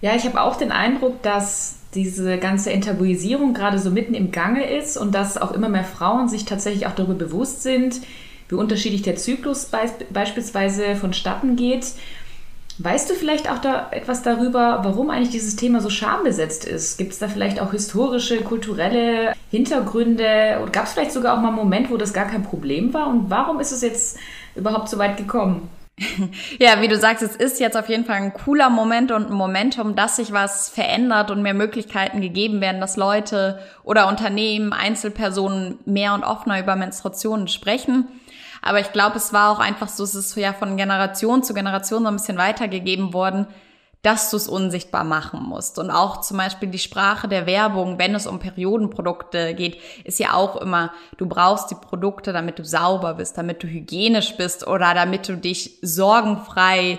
Ja, 0.01 0.15
ich 0.15 0.25
habe 0.25 0.41
auch 0.41 0.57
den 0.57 0.71
Eindruck, 0.71 1.23
dass 1.23 1.77
diese 1.95 2.39
ganze 2.39 2.71
Enttabuisierung 2.71 3.55
gerade 3.55 3.79
so 3.79 3.91
mitten 3.91 4.15
im 4.15 4.31
Gange 4.31 4.65
ist 4.65 4.97
und 4.97 5.15
dass 5.15 5.39
auch 5.39 5.53
immer 5.53 5.69
mehr 5.69 5.85
Frauen 5.85 6.29
sich 6.29 6.45
tatsächlich 6.45 6.87
auch 6.87 6.95
darüber 6.95 7.15
bewusst 7.15 7.63
sind, 7.63 8.01
wie 8.49 8.55
unterschiedlich 8.55 9.03
der 9.03 9.17
Zyklus 9.17 9.67
be 9.67 9.79
beispielsweise 10.11 10.95
vonstatten 10.97 11.57
geht. 11.57 11.87
Weißt 12.81 13.11
du 13.11 13.15
vielleicht 13.15 13.51
auch 13.51 13.59
da 13.59 13.89
etwas 13.91 14.23
darüber, 14.23 14.81
warum 14.85 15.11
eigentlich 15.11 15.31
dieses 15.31 15.57
Thema 15.57 15.81
so 15.81 15.91
schambesetzt 15.91 16.65
ist? 16.65 16.97
Gibt 16.97 17.13
es 17.13 17.19
da 17.19 17.27
vielleicht 17.27 17.61
auch 17.61 17.73
historische, 17.73 18.41
kulturelle 18.43 19.35
Hintergründe? 19.51 20.65
Gab 20.71 20.85
es 20.85 20.93
vielleicht 20.93 21.11
sogar 21.11 21.37
auch 21.37 21.41
mal 21.41 21.49
einen 21.49 21.57
Moment, 21.57 21.91
wo 21.91 21.97
das 21.97 22.13
gar 22.13 22.27
kein 22.27 22.45
Problem 22.45 22.95
war? 22.95 23.09
Und 23.09 23.31
warum 23.31 23.59
ist 23.59 23.73
es 23.73 23.83
jetzt 23.83 24.19
überhaupt 24.55 24.89
so 24.89 24.99
weit 24.99 25.17
gekommen? 25.17 25.69
Ja, 26.59 26.81
wie 26.81 26.89
du 26.89 26.97
sagst, 26.97 27.23
es 27.23 27.37
ist 27.37 27.61
jetzt 27.61 27.77
auf 27.77 27.89
jeden 27.89 28.05
Fall 28.05 28.17
ein 28.17 28.33
cooler 28.33 28.71
Moment 28.71 29.13
und 29.13 29.27
ein 29.27 29.33
Momentum, 29.33 29.95
dass 29.95 30.17
sich 30.17 30.33
was 30.33 30.69
verändert 30.69 31.31
und 31.31 31.43
mehr 31.43 31.55
Möglichkeiten 31.55 32.21
gegeben 32.21 32.61
werden, 32.61 32.81
dass 32.81 32.97
Leute 32.97 33.61
oder 33.83 34.09
Unternehmen, 34.09 34.73
Einzelpersonen 34.73 35.79
mehr 35.85 36.15
und 36.15 36.25
offener 36.25 36.61
über 36.61 36.77
Menstruationen 36.77 37.49
sprechen. 37.49 38.09
Aber 38.63 38.81
ich 38.81 38.93
glaube, 38.93 39.17
es 39.17 39.33
war 39.33 39.51
auch 39.51 39.61
einfach 39.61 39.89
so, 39.89 40.05
es 40.05 40.15
ist 40.15 40.37
ja 40.37 40.53
von 40.53 40.77
Generation 40.77 41.43
zu 41.43 41.55
Generation 41.55 42.03
so 42.03 42.09
ein 42.09 42.17
bisschen 42.17 42.39
weitergegeben 42.39 43.13
worden, 43.13 43.47
dass 44.09 44.31
du 44.31 44.39
es 44.39 44.49
unsichtbar 44.49 45.05
machen 45.05 45.43
musst. 45.43 45.79
Und 45.79 45.91
auch 45.91 46.23
zum 46.23 46.39
Beispiel 46.39 46.71
die 46.71 46.79
Sprache 46.79 47.29
der 47.29 47.45
Werbung, 47.45 47.99
wenn 47.99 48.15
es 48.15 48.27
um 48.27 48.39
Periodenprodukte 48.39 49.53
geht, 49.53 49.77
ist 50.03 50.19
ja 50.19 50.33
auch 50.33 50.57
immer, 50.57 50.93
du 51.19 51.27
brauchst 51.27 51.71
die 51.71 51.75
Produkte, 51.75 52.33
damit 52.33 52.59
du 52.59 52.65
sauber 52.65 53.13
bist, 53.13 53.37
damit 53.37 53.63
du 53.63 53.67
hygienisch 53.67 54.35
bist 54.39 54.67
oder 54.67 54.95
damit 54.95 55.29
du 55.29 55.37
dich 55.37 55.79
sorgenfrei 55.83 56.99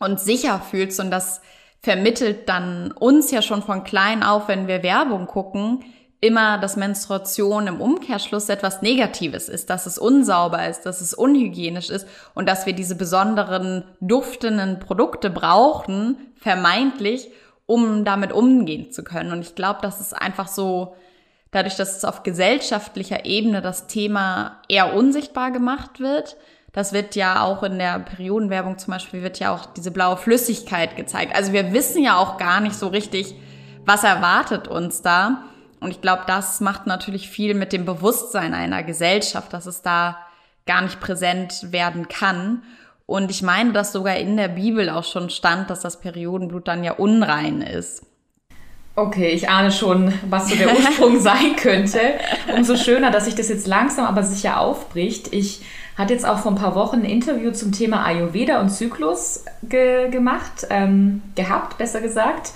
und 0.00 0.18
sicher 0.18 0.58
fühlst. 0.58 0.98
Und 0.98 1.12
das 1.12 1.42
vermittelt 1.80 2.48
dann 2.48 2.90
uns 2.90 3.30
ja 3.30 3.40
schon 3.40 3.62
von 3.62 3.84
klein 3.84 4.24
auf, 4.24 4.48
wenn 4.48 4.66
wir 4.66 4.82
Werbung 4.82 5.28
gucken, 5.28 5.84
immer, 6.20 6.58
dass 6.58 6.76
Menstruation 6.76 7.66
im 7.66 7.80
Umkehrschluss 7.80 8.48
etwas 8.48 8.82
Negatives 8.82 9.48
ist, 9.48 9.70
dass 9.70 9.86
es 9.86 9.98
unsauber 9.98 10.68
ist, 10.68 10.82
dass 10.82 11.00
es 11.00 11.14
unhygienisch 11.14 11.88
ist 11.88 12.06
und 12.34 12.48
dass 12.48 12.66
wir 12.66 12.74
diese 12.74 12.94
besonderen 12.94 13.84
duftenden 14.00 14.80
Produkte 14.80 15.30
brauchen, 15.30 16.18
vermeintlich, 16.36 17.30
um 17.66 18.04
damit 18.04 18.32
umgehen 18.32 18.92
zu 18.92 19.02
können. 19.02 19.32
Und 19.32 19.40
ich 19.40 19.54
glaube, 19.54 19.78
das 19.82 20.00
ist 20.00 20.12
einfach 20.12 20.48
so, 20.48 20.94
dadurch, 21.52 21.76
dass 21.76 21.96
es 21.96 22.04
auf 22.04 22.22
gesellschaftlicher 22.22 23.24
Ebene 23.24 23.62
das 23.62 23.86
Thema 23.86 24.60
eher 24.68 24.94
unsichtbar 24.94 25.50
gemacht 25.50 26.00
wird, 26.00 26.36
das 26.72 26.92
wird 26.92 27.16
ja 27.16 27.42
auch 27.42 27.62
in 27.62 27.78
der 27.78 27.98
Periodenwerbung 27.98 28.78
zum 28.78 28.92
Beispiel, 28.92 29.22
wird 29.22 29.40
ja 29.40 29.52
auch 29.52 29.66
diese 29.66 29.90
blaue 29.90 30.16
Flüssigkeit 30.16 30.96
gezeigt. 30.96 31.34
Also 31.34 31.52
wir 31.52 31.72
wissen 31.72 32.02
ja 32.02 32.16
auch 32.16 32.36
gar 32.36 32.60
nicht 32.60 32.76
so 32.76 32.88
richtig, 32.88 33.34
was 33.84 34.04
erwartet 34.04 34.68
uns 34.68 35.02
da. 35.02 35.44
Und 35.80 35.90
ich 35.90 36.00
glaube, 36.00 36.22
das 36.26 36.60
macht 36.60 36.86
natürlich 36.86 37.28
viel 37.28 37.54
mit 37.54 37.72
dem 37.72 37.84
Bewusstsein 37.84 38.54
einer 38.54 38.82
Gesellschaft, 38.82 39.52
dass 39.52 39.66
es 39.66 39.82
da 39.82 40.18
gar 40.66 40.82
nicht 40.82 41.00
präsent 41.00 41.72
werden 41.72 42.08
kann. 42.08 42.62
Und 43.06 43.30
ich 43.30 43.42
meine, 43.42 43.72
dass 43.72 43.92
sogar 43.92 44.16
in 44.16 44.36
der 44.36 44.48
Bibel 44.48 44.90
auch 44.90 45.04
schon 45.04 45.30
stand, 45.30 45.70
dass 45.70 45.80
das 45.80 46.00
Periodenblut 46.00 46.68
dann 46.68 46.84
ja 46.84 46.92
unrein 46.92 47.62
ist. 47.62 48.02
Okay, 48.94 49.30
ich 49.30 49.48
ahne 49.48 49.72
schon, 49.72 50.12
was 50.28 50.50
so 50.50 50.56
der 50.56 50.76
Ursprung 50.76 51.18
sein 51.20 51.56
könnte. 51.56 52.00
Umso 52.54 52.76
schöner, 52.76 53.10
dass 53.10 53.24
sich 53.24 53.34
das 53.34 53.48
jetzt 53.48 53.66
langsam 53.66 54.04
aber 54.04 54.22
sicher 54.22 54.60
aufbricht. 54.60 55.32
Ich 55.32 55.62
hatte 55.96 56.12
jetzt 56.12 56.26
auch 56.26 56.38
vor 56.38 56.52
ein 56.52 56.58
paar 56.58 56.74
Wochen 56.74 56.98
ein 56.98 57.04
Interview 57.04 57.52
zum 57.52 57.72
Thema 57.72 58.04
Ayurveda 58.04 58.60
und 58.60 58.68
Zyklus 58.68 59.44
ge 59.62 60.10
gemacht, 60.10 60.66
ähm, 60.68 61.22
gehabt, 61.34 61.78
besser 61.78 62.00
gesagt 62.00 62.52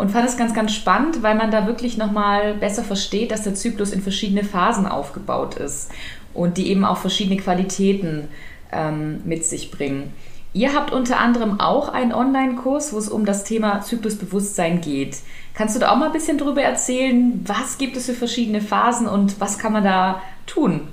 und 0.00 0.10
fand 0.10 0.26
es 0.26 0.38
ganz, 0.38 0.54
ganz 0.54 0.72
spannend, 0.72 1.22
weil 1.22 1.34
man 1.34 1.50
da 1.50 1.66
wirklich 1.66 1.98
nochmal 1.98 2.54
besser 2.54 2.82
versteht, 2.82 3.30
dass 3.30 3.42
der 3.42 3.54
Zyklus 3.54 3.92
in 3.92 4.00
verschiedene 4.00 4.44
Phasen 4.44 4.86
aufgebaut 4.86 5.56
ist 5.56 5.90
und 6.32 6.56
die 6.56 6.70
eben 6.70 6.86
auch 6.86 6.96
verschiedene 6.96 7.38
Qualitäten 7.38 8.28
ähm, 8.72 9.20
mit 9.26 9.44
sich 9.44 9.70
bringen. 9.70 10.14
Ihr 10.54 10.74
habt 10.74 10.90
unter 10.90 11.20
anderem 11.20 11.60
auch 11.60 11.90
einen 11.90 12.14
Online-Kurs, 12.14 12.94
wo 12.94 12.98
es 12.98 13.10
um 13.10 13.26
das 13.26 13.44
Thema 13.44 13.82
Zyklusbewusstsein 13.82 14.80
geht. 14.80 15.18
Kannst 15.52 15.76
du 15.76 15.80
da 15.80 15.92
auch 15.92 15.96
mal 15.96 16.06
ein 16.06 16.12
bisschen 16.12 16.38
drüber 16.38 16.62
erzählen? 16.62 17.44
Was 17.46 17.76
gibt 17.76 17.96
es 17.98 18.06
für 18.06 18.14
verschiedene 18.14 18.62
Phasen 18.62 19.06
und 19.06 19.38
was 19.38 19.58
kann 19.58 19.74
man 19.74 19.84
da 19.84 20.22
tun? 20.46 20.88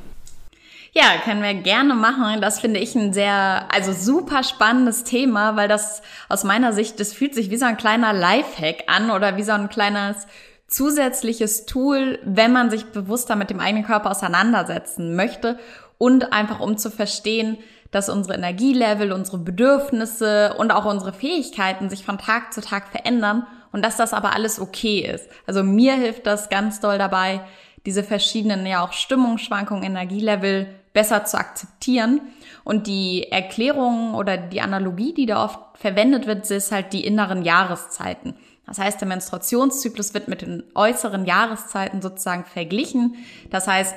Ja, 0.98 1.20
können 1.24 1.44
wir 1.44 1.54
gerne 1.54 1.94
machen. 1.94 2.42
Das 2.42 2.60
finde 2.60 2.80
ich 2.80 2.96
ein 2.96 3.14
sehr, 3.14 3.68
also 3.72 3.94
super 3.94 4.42
spannendes 4.42 5.04
Thema, 5.04 5.56
weil 5.56 5.68
das 5.68 6.02
aus 6.28 6.44
meiner 6.44 6.74
Sicht, 6.74 7.00
das 7.00 7.14
fühlt 7.14 7.36
sich 7.36 7.52
wie 7.52 7.58
so 7.58 7.66
ein 7.66 7.78
kleiner 7.78 8.14
Lifehack 8.14 8.86
an 8.88 9.12
oder 9.12 9.38
wie 9.38 9.44
so 9.44 9.52
ein 9.52 9.70
kleines 9.70 10.26
zusätzliches 10.66 11.68
Tool, 11.68 12.18
wenn 12.24 12.52
man 12.52 12.72
sich 12.72 12.88
bewusster 12.88 13.36
mit 13.36 13.52
dem 13.52 13.60
eigenen 13.60 13.86
Körper 13.86 14.10
auseinandersetzen 14.10 15.16
möchte 15.16 15.60
und 16.00 16.34
einfach 16.34 16.62
um 16.62 16.80
zu 16.80 16.90
verstehen, 16.90 17.60
dass 17.92 18.10
unsere 18.10 18.34
Energielevel, 18.34 19.12
unsere 19.12 19.38
Bedürfnisse 19.38 20.56
und 20.58 20.72
auch 20.72 20.86
unsere 20.86 21.14
Fähigkeiten 21.14 21.92
sich 21.92 22.06
von 22.06 22.18
Tag 22.18 22.54
zu 22.54 22.62
Tag 22.62 22.88
verändern 22.88 23.46
und 23.72 23.86
dass 23.86 23.98
das 23.98 24.14
aber 24.14 24.34
alles 24.34 24.60
okay 24.60 25.02
ist. 25.02 25.30
Also 25.46 25.62
mir 25.62 25.94
hilft 25.94 26.26
das 26.26 26.50
ganz 26.50 26.80
doll 26.80 26.98
dabei, 26.98 27.42
diese 27.86 28.04
verschiedenen 28.04 28.66
ja 28.66 28.84
auch 28.84 28.94
Stimmungsschwankungen, 28.94 29.84
Energielevel 29.84 30.68
besser 30.98 31.26
zu 31.26 31.38
akzeptieren. 31.38 32.22
Und 32.64 32.88
die 32.88 33.32
Erklärung 33.32 34.16
oder 34.16 34.36
die 34.36 34.62
Analogie, 34.62 35.14
die 35.14 35.28
da 35.28 35.46
oft 35.46 35.60
verwendet 35.76 36.26
wird, 36.26 36.50
ist 36.50 36.72
halt 36.72 36.92
die 36.92 37.06
inneren 37.06 37.44
Jahreszeiten. 37.44 38.34
Das 38.66 38.80
heißt, 38.80 39.00
der 39.00 39.08
Menstruationszyklus 39.08 40.16
wird 40.16 40.28
mit 40.28 40.42
den 40.42 40.64
äußeren 40.74 41.26
Jahreszeiten 41.26 42.02
sozusagen 42.02 42.46
verglichen. 42.46 43.14
Das 43.52 43.68
heißt, 43.68 43.94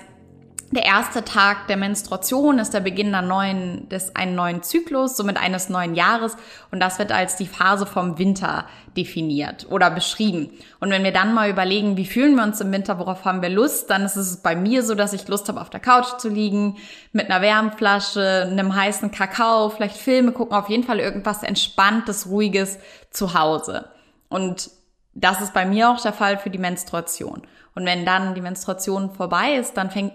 der 0.73 0.85
erste 0.85 1.25
Tag 1.25 1.67
der 1.67 1.77
Menstruation 1.77 2.61
ist 2.61 2.73
der 2.73 2.81
Beginn 2.81 3.13
einer 3.13 3.27
neuen, 3.27 3.89
des 3.89 4.15
einen 4.15 4.37
neuen 4.37 4.63
Zyklus, 4.63 5.17
somit 5.17 5.37
eines 5.37 5.69
neuen 5.69 5.97
Jahres. 5.97 6.37
Und 6.71 6.79
das 6.79 7.01
wird 7.01 7.11
als 7.11 7.35
die 7.35 7.47
Phase 7.47 7.87
vom 7.87 8.19
Winter 8.19 8.67
definiert 8.97 9.67
oder 9.69 9.91
beschrieben. 9.91 10.51
Und 10.79 10.91
wenn 10.91 11.03
wir 11.03 11.13
dann 11.13 11.35
mal 11.35 11.51
überlegen, 11.51 11.97
wie 11.97 12.07
fühlen 12.07 12.37
wir 12.37 12.45
uns 12.45 12.61
im 12.61 12.71
Winter, 12.71 13.01
worauf 13.01 13.25
haben 13.25 13.43
wir 13.43 13.49
Lust, 13.49 13.91
dann 13.91 14.05
ist 14.05 14.15
es 14.15 14.43
bei 14.43 14.55
mir 14.55 14.85
so, 14.85 14.95
dass 14.95 15.13
ich 15.13 15.27
Lust 15.27 15.49
habe, 15.49 15.61
auf 15.61 15.71
der 15.71 15.81
Couch 15.81 16.19
zu 16.19 16.29
liegen, 16.29 16.77
mit 17.13 17.29
einer 17.29 17.43
Wärmflasche, 17.43 18.47
einem 18.49 18.75
heißen 18.75 19.11
Kakao, 19.11 19.71
vielleicht 19.71 19.97
Filme 19.97 20.31
gucken, 20.31 20.57
auf 20.57 20.69
jeden 20.69 20.85
Fall 20.85 21.01
irgendwas 21.01 21.43
Entspanntes, 21.43 22.29
Ruhiges 22.29 22.79
zu 23.11 23.35
Hause. 23.35 23.87
Und 24.29 24.71
das 25.15 25.41
ist 25.41 25.53
bei 25.53 25.67
mir 25.67 25.91
auch 25.91 26.01
der 26.01 26.13
Fall 26.13 26.39
für 26.39 26.51
die 26.51 26.59
Menstruation. 26.59 27.43
Und 27.75 27.87
wenn 27.87 28.05
dann 28.05 28.35
die 28.35 28.41
Menstruation 28.41 29.13
vorbei 29.13 29.55
ist, 29.55 29.77
dann 29.77 29.91
fängt 29.91 30.13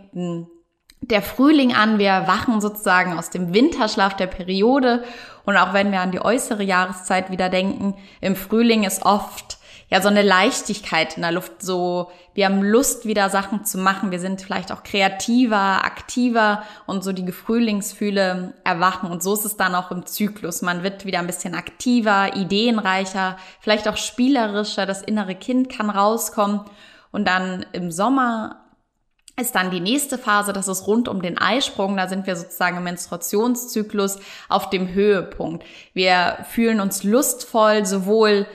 der 1.01 1.21
Frühling 1.21 1.73
an. 1.73 1.99
Wir 1.99 2.27
wachen 2.27 2.61
sozusagen 2.61 3.17
aus 3.17 3.29
dem 3.29 3.53
Winterschlaf 3.53 4.15
der 4.15 4.27
Periode. 4.27 5.03
Und 5.45 5.57
auch 5.57 5.73
wenn 5.73 5.91
wir 5.91 6.01
an 6.01 6.11
die 6.11 6.21
äußere 6.21 6.63
Jahreszeit 6.63 7.31
wieder 7.31 7.49
denken, 7.49 7.95
im 8.21 8.35
Frühling 8.35 8.83
ist 8.83 9.05
oft 9.05 9.57
ja 9.87 10.01
so 10.01 10.07
eine 10.07 10.23
Leichtigkeit 10.23 11.15
in 11.15 11.21
der 11.21 11.31
Luft, 11.31 11.61
so 11.61 12.09
wir 12.33 12.45
haben 12.45 12.63
Lust 12.63 13.05
wieder 13.05 13.29
Sachen 13.29 13.65
zu 13.65 13.77
machen, 13.77 14.09
wir 14.09 14.19
sind 14.19 14.41
vielleicht 14.41 14.71
auch 14.71 14.81
kreativer, 14.81 15.85
aktiver 15.85 16.63
und 16.87 17.03
so 17.03 17.11
die 17.11 17.31
Frühlingsfühle 17.31 18.53
erwachen 18.63 19.11
und 19.11 19.21
so 19.21 19.33
ist 19.33 19.45
es 19.45 19.57
dann 19.57 19.75
auch 19.75 19.91
im 19.91 20.07
Zyklus. 20.07 20.63
Man 20.63 20.81
wird 20.81 21.05
wieder 21.05 21.19
ein 21.19 21.27
bisschen 21.27 21.53
aktiver, 21.53 22.35
ideenreicher, 22.35 23.37
vielleicht 23.59 23.87
auch 23.87 23.97
spielerischer, 23.97 24.87
das 24.87 25.03
innere 25.03 25.35
Kind 25.35 25.69
kann 25.69 25.91
rauskommen 25.91 26.61
und 27.15 27.25
dann 27.25 27.65
im 27.71 27.91
Sommer 27.93 28.65
ist 29.39 29.55
dann 29.55 29.71
die 29.71 29.79
nächste 29.79 30.17
Phase, 30.17 30.51
das 30.51 30.67
ist 30.67 30.85
rund 30.85 31.07
um 31.07 31.21
den 31.21 31.37
Eisprung. 31.37 31.95
Da 31.95 32.09
sind 32.09 32.27
wir 32.27 32.35
sozusagen 32.35 32.75
im 32.75 32.83
Menstruationszyklus 32.83 34.19
auf 34.49 34.69
dem 34.69 34.93
Höhepunkt. 34.93 35.63
Wir 35.93 36.39
fühlen 36.49 36.81
uns 36.81 37.03
lustvoll, 37.03 37.85
sowohl 37.85 38.47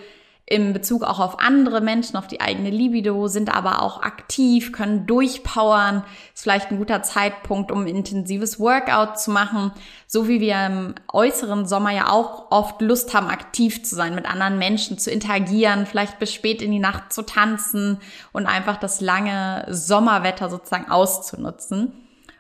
im 0.51 0.73
Bezug 0.73 1.05
auch 1.05 1.21
auf 1.21 1.39
andere 1.39 1.81
Menschen, 1.81 2.17
auf 2.17 2.27
die 2.27 2.41
eigene 2.41 2.71
Libido, 2.71 3.29
sind 3.29 3.55
aber 3.55 3.83
auch 3.83 4.03
aktiv, 4.03 4.73
können 4.73 5.07
durchpowern. 5.07 6.03
Ist 6.35 6.43
vielleicht 6.43 6.73
ein 6.73 6.79
guter 6.79 7.05
Zeitpunkt, 7.05 7.71
um 7.71 7.87
intensives 7.87 8.59
Workout 8.59 9.21
zu 9.21 9.31
machen. 9.31 9.71
So 10.09 10.27
wie 10.27 10.41
wir 10.41 10.67
im 10.67 10.95
äußeren 11.13 11.67
Sommer 11.67 11.93
ja 11.93 12.11
auch 12.11 12.51
oft 12.51 12.83
Lust 12.83 13.15
haben, 13.15 13.29
aktiv 13.29 13.85
zu 13.85 13.95
sein, 13.95 14.17
mit 14.17 14.29
anderen 14.29 14.59
Menschen 14.59 14.99
zu 14.99 15.13
interagieren, 15.13 15.87
vielleicht 15.87 16.19
bis 16.19 16.35
spät 16.35 16.63
in 16.63 16.73
die 16.73 16.81
Nacht 16.81 17.13
zu 17.13 17.23
tanzen 17.23 17.99
und 18.33 18.47
einfach 18.47 18.77
das 18.77 19.01
lange 19.01 19.65
Sommerwetter 19.69 20.51
sozusagen 20.51 20.91
auszunutzen. 20.91 21.93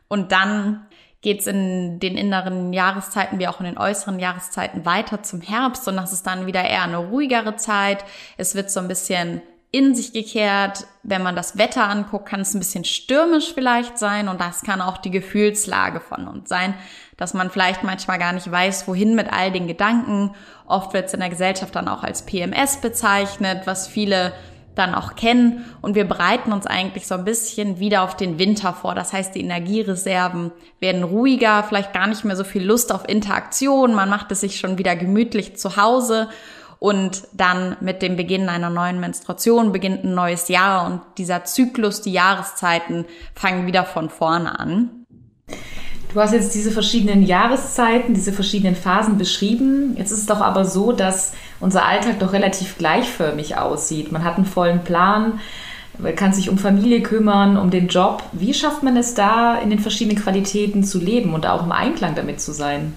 Und 0.08 0.32
dann 0.32 0.84
geht 1.22 1.40
es 1.40 1.46
in 1.46 2.00
den 2.00 2.16
inneren 2.16 2.72
Jahreszeiten 2.72 3.38
wie 3.38 3.48
auch 3.48 3.60
in 3.60 3.66
den 3.66 3.78
äußeren 3.78 4.18
Jahreszeiten 4.18 4.86
weiter 4.86 5.22
zum 5.22 5.40
Herbst 5.40 5.86
und 5.86 5.96
das 5.96 6.12
ist 6.12 6.26
dann 6.26 6.46
wieder 6.46 6.64
eher 6.64 6.82
eine 6.82 6.96
ruhigere 6.96 7.56
Zeit. 7.56 8.04
Es 8.36 8.54
wird 8.54 8.70
so 8.70 8.80
ein 8.80 8.88
bisschen 8.88 9.42
in 9.72 9.94
sich 9.94 10.12
gekehrt. 10.12 10.86
Wenn 11.02 11.22
man 11.22 11.36
das 11.36 11.56
Wetter 11.56 11.88
anguckt, 11.88 12.26
kann 12.26 12.40
es 12.40 12.54
ein 12.54 12.58
bisschen 12.58 12.84
stürmisch 12.84 13.52
vielleicht 13.54 13.98
sein 13.98 14.28
und 14.28 14.40
das 14.40 14.62
kann 14.62 14.80
auch 14.80 14.98
die 14.98 15.10
Gefühlslage 15.10 16.00
von 16.00 16.26
uns 16.26 16.48
sein, 16.48 16.74
dass 17.16 17.34
man 17.34 17.50
vielleicht 17.50 17.84
manchmal 17.84 18.18
gar 18.18 18.32
nicht 18.32 18.50
weiß, 18.50 18.88
wohin 18.88 19.14
mit 19.14 19.32
all 19.32 19.52
den 19.52 19.66
Gedanken. 19.66 20.34
Oft 20.66 20.92
wird 20.92 21.06
es 21.06 21.14
in 21.14 21.20
der 21.20 21.28
Gesellschaft 21.28 21.76
dann 21.76 21.88
auch 21.88 22.02
als 22.02 22.22
PMS 22.22 22.78
bezeichnet, 22.78 23.62
was 23.66 23.86
viele 23.86 24.32
dann 24.74 24.94
auch 24.94 25.16
kennen 25.16 25.64
und 25.82 25.94
wir 25.94 26.04
bereiten 26.04 26.52
uns 26.52 26.66
eigentlich 26.66 27.06
so 27.06 27.14
ein 27.14 27.24
bisschen 27.24 27.80
wieder 27.80 28.02
auf 28.02 28.16
den 28.16 28.38
Winter 28.38 28.72
vor. 28.72 28.94
Das 28.94 29.12
heißt, 29.12 29.34
die 29.34 29.40
Energiereserven 29.40 30.52
werden 30.78 31.02
ruhiger, 31.02 31.64
vielleicht 31.64 31.92
gar 31.92 32.06
nicht 32.06 32.24
mehr 32.24 32.36
so 32.36 32.44
viel 32.44 32.64
Lust 32.64 32.92
auf 32.92 33.08
Interaktion, 33.08 33.94
man 33.94 34.08
macht 34.08 34.30
es 34.32 34.40
sich 34.40 34.58
schon 34.58 34.78
wieder 34.78 34.96
gemütlich 34.96 35.56
zu 35.56 35.76
Hause 35.76 36.28
und 36.78 37.24
dann 37.34 37.76
mit 37.80 38.00
dem 38.00 38.16
Beginn 38.16 38.48
einer 38.48 38.70
neuen 38.70 39.00
Menstruation 39.00 39.70
beginnt 39.70 40.04
ein 40.04 40.14
neues 40.14 40.48
Jahr 40.48 40.86
und 40.86 41.02
dieser 41.18 41.44
Zyklus, 41.44 42.00
die 42.00 42.12
Jahreszeiten 42.12 43.04
fangen 43.34 43.66
wieder 43.66 43.84
von 43.84 44.08
vorne 44.08 44.58
an. 44.58 45.06
Du 46.12 46.20
hast 46.20 46.32
jetzt 46.32 46.54
diese 46.54 46.72
verschiedenen 46.72 47.22
Jahreszeiten, 47.22 48.14
diese 48.14 48.32
verschiedenen 48.32 48.74
Phasen 48.74 49.16
beschrieben. 49.16 49.94
Jetzt 49.96 50.10
ist 50.10 50.20
es 50.20 50.26
doch 50.26 50.40
aber 50.40 50.64
so, 50.64 50.90
dass 50.90 51.34
unser 51.60 51.84
Alltag 51.84 52.18
doch 52.18 52.32
relativ 52.32 52.78
gleichförmig 52.78 53.56
aussieht. 53.56 54.10
Man 54.12 54.24
hat 54.24 54.36
einen 54.36 54.46
vollen 54.46 54.82
Plan, 54.82 55.40
kann 56.16 56.32
sich 56.32 56.48
um 56.48 56.58
Familie 56.58 57.02
kümmern, 57.02 57.56
um 57.56 57.70
den 57.70 57.88
Job. 57.88 58.22
Wie 58.32 58.54
schafft 58.54 58.82
man 58.82 58.96
es 58.96 59.14
da, 59.14 59.56
in 59.56 59.70
den 59.70 59.78
verschiedenen 59.78 60.20
Qualitäten 60.20 60.82
zu 60.82 60.98
leben 60.98 61.34
und 61.34 61.46
auch 61.46 61.62
im 61.62 61.72
Einklang 61.72 62.14
damit 62.14 62.40
zu 62.40 62.52
sein? 62.52 62.94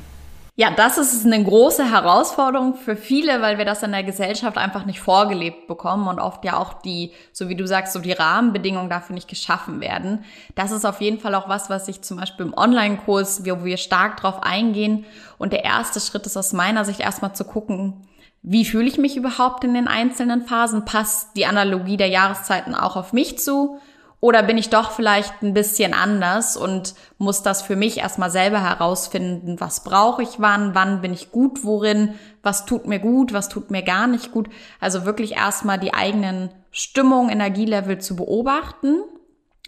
Ja, 0.56 0.70
das 0.70 1.00
ist 1.00 1.26
eine 1.26 1.44
große 1.44 1.92
Herausforderung 1.92 2.76
für 2.76 2.96
viele, 2.96 3.42
weil 3.42 3.58
wir 3.58 3.66
das 3.66 3.82
in 3.82 3.92
der 3.92 4.04
Gesellschaft 4.04 4.56
einfach 4.56 4.86
nicht 4.86 5.00
vorgelebt 5.00 5.66
bekommen 5.66 6.08
und 6.08 6.20
oft 6.20 6.46
ja 6.46 6.58
auch 6.58 6.74
die, 6.74 7.12
so 7.32 7.50
wie 7.50 7.56
du 7.56 7.66
sagst, 7.66 7.92
so 7.92 8.00
die 8.00 8.12
Rahmenbedingungen 8.12 8.88
dafür 8.88 9.16
nicht 9.16 9.28
geschaffen 9.28 9.82
werden. 9.82 10.24
Das 10.54 10.70
ist 10.70 10.86
auf 10.86 11.02
jeden 11.02 11.20
Fall 11.20 11.34
auch 11.34 11.50
was, 11.50 11.72
was 11.72 11.88
ich 11.88 12.04
zum 12.04 12.18
Beispiel 12.18 12.46
im 12.46 12.54
Online-Kurs, 12.54 13.48
wo 13.48 13.66
wir 13.66 13.78
stark 13.78 14.18
drauf 14.18 14.44
eingehen. 14.44 15.06
Und 15.40 15.54
der 15.54 15.64
erste 15.64 16.00
Schritt 16.00 16.28
ist 16.28 16.38
aus 16.38 16.54
meiner 16.54 16.86
Sicht 16.86 17.00
erstmal 17.00 17.34
zu 17.34 17.46
gucken, 17.46 18.06
wie 18.44 18.66
fühle 18.66 18.88
ich 18.88 18.98
mich 18.98 19.16
überhaupt 19.16 19.64
in 19.64 19.74
den 19.74 19.88
einzelnen 19.88 20.42
Phasen? 20.42 20.84
Passt 20.84 21.36
die 21.38 21.46
Analogie 21.46 21.96
der 21.96 22.10
Jahreszeiten 22.10 22.76
auch 22.76 22.98
auf 22.98 23.14
mich 23.14 23.40
zu? 23.40 23.80
Oder 24.20 24.44
bin 24.44 24.58
ich 24.58 24.70
doch 24.70 24.92
vielleicht 24.92 25.42
ein 25.42 25.54
bisschen 25.54 25.94
anders 25.94 26.56
und 26.56 26.94
muss 27.18 27.42
das 27.42 27.62
für 27.62 27.76
mich 27.76 27.98
erstmal 27.98 28.32
selber 28.32 28.62
herausfinden, 28.62 29.60
was 29.60 29.84
brauche 29.84 30.24
ich 30.24 30.40
wann, 30.40 30.76
wann 30.76 31.02
bin 31.02 31.12
ich 31.12 31.32
gut 31.32 31.66
worin, 31.66 32.14
was 32.42 32.66
tut 32.66 32.88
mir 32.88 33.00
gut, 33.00 33.34
was 33.34 33.50
tut 33.50 33.70
mir 33.70 33.82
gar 33.82 34.08
nicht 34.08 34.32
gut. 34.32 34.48
Also 34.80 35.04
wirklich 35.04 35.34
erstmal 35.34 35.78
die 35.78 35.94
eigenen 35.94 36.52
Stimmung, 36.72 37.30
Energielevel 37.30 38.00
zu 38.00 38.16
beobachten, 38.16 39.04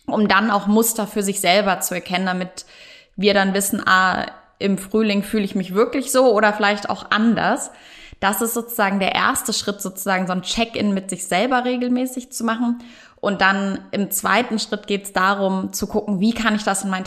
um 0.06 0.30
dann 0.30 0.52
auch 0.52 0.68
Muster 0.68 1.06
für 1.06 1.22
sich 1.24 1.42
selber 1.42 1.82
zu 1.82 1.94
erkennen, 1.94 2.26
damit 2.26 2.66
wir 3.18 3.34
dann 3.34 3.54
wissen, 3.54 3.86
ah, 3.86 4.26
im 4.58 4.78
Frühling 4.78 5.24
fühle 5.24 5.44
ich 5.44 5.56
mich 5.56 5.74
wirklich 5.74 6.14
so 6.14 6.34
oder 6.34 6.54
vielleicht 6.54 6.90
auch 6.90 7.12
anders. 7.12 7.72
Das 8.26 8.42
ist 8.42 8.56
sozusagen 8.56 9.00
der 9.00 9.14
erste 9.14 9.54
Schritt, 9.54 9.84
sozusagen 9.84 10.26
so 10.26 10.34
ein 10.34 10.42
Check-in 10.42 10.96
mit 10.96 11.12
sich 11.12 11.28
selber 11.28 11.64
regelmäßig 11.64 12.32
zu 12.32 12.44
machen. 12.44 12.80
Und 13.22 13.40
dann 13.40 13.82
im 13.92 14.10
zweiten 14.10 14.58
Schritt 14.58 14.88
geht 14.88 15.04
es 15.04 15.14
darum 15.14 15.74
zu 15.74 15.86
gucken, 15.86 16.20
wie 16.20 16.34
kann 16.34 16.56
ich 16.56 16.64
das 16.64 16.84
in 16.84 16.90
meinen 16.90 17.06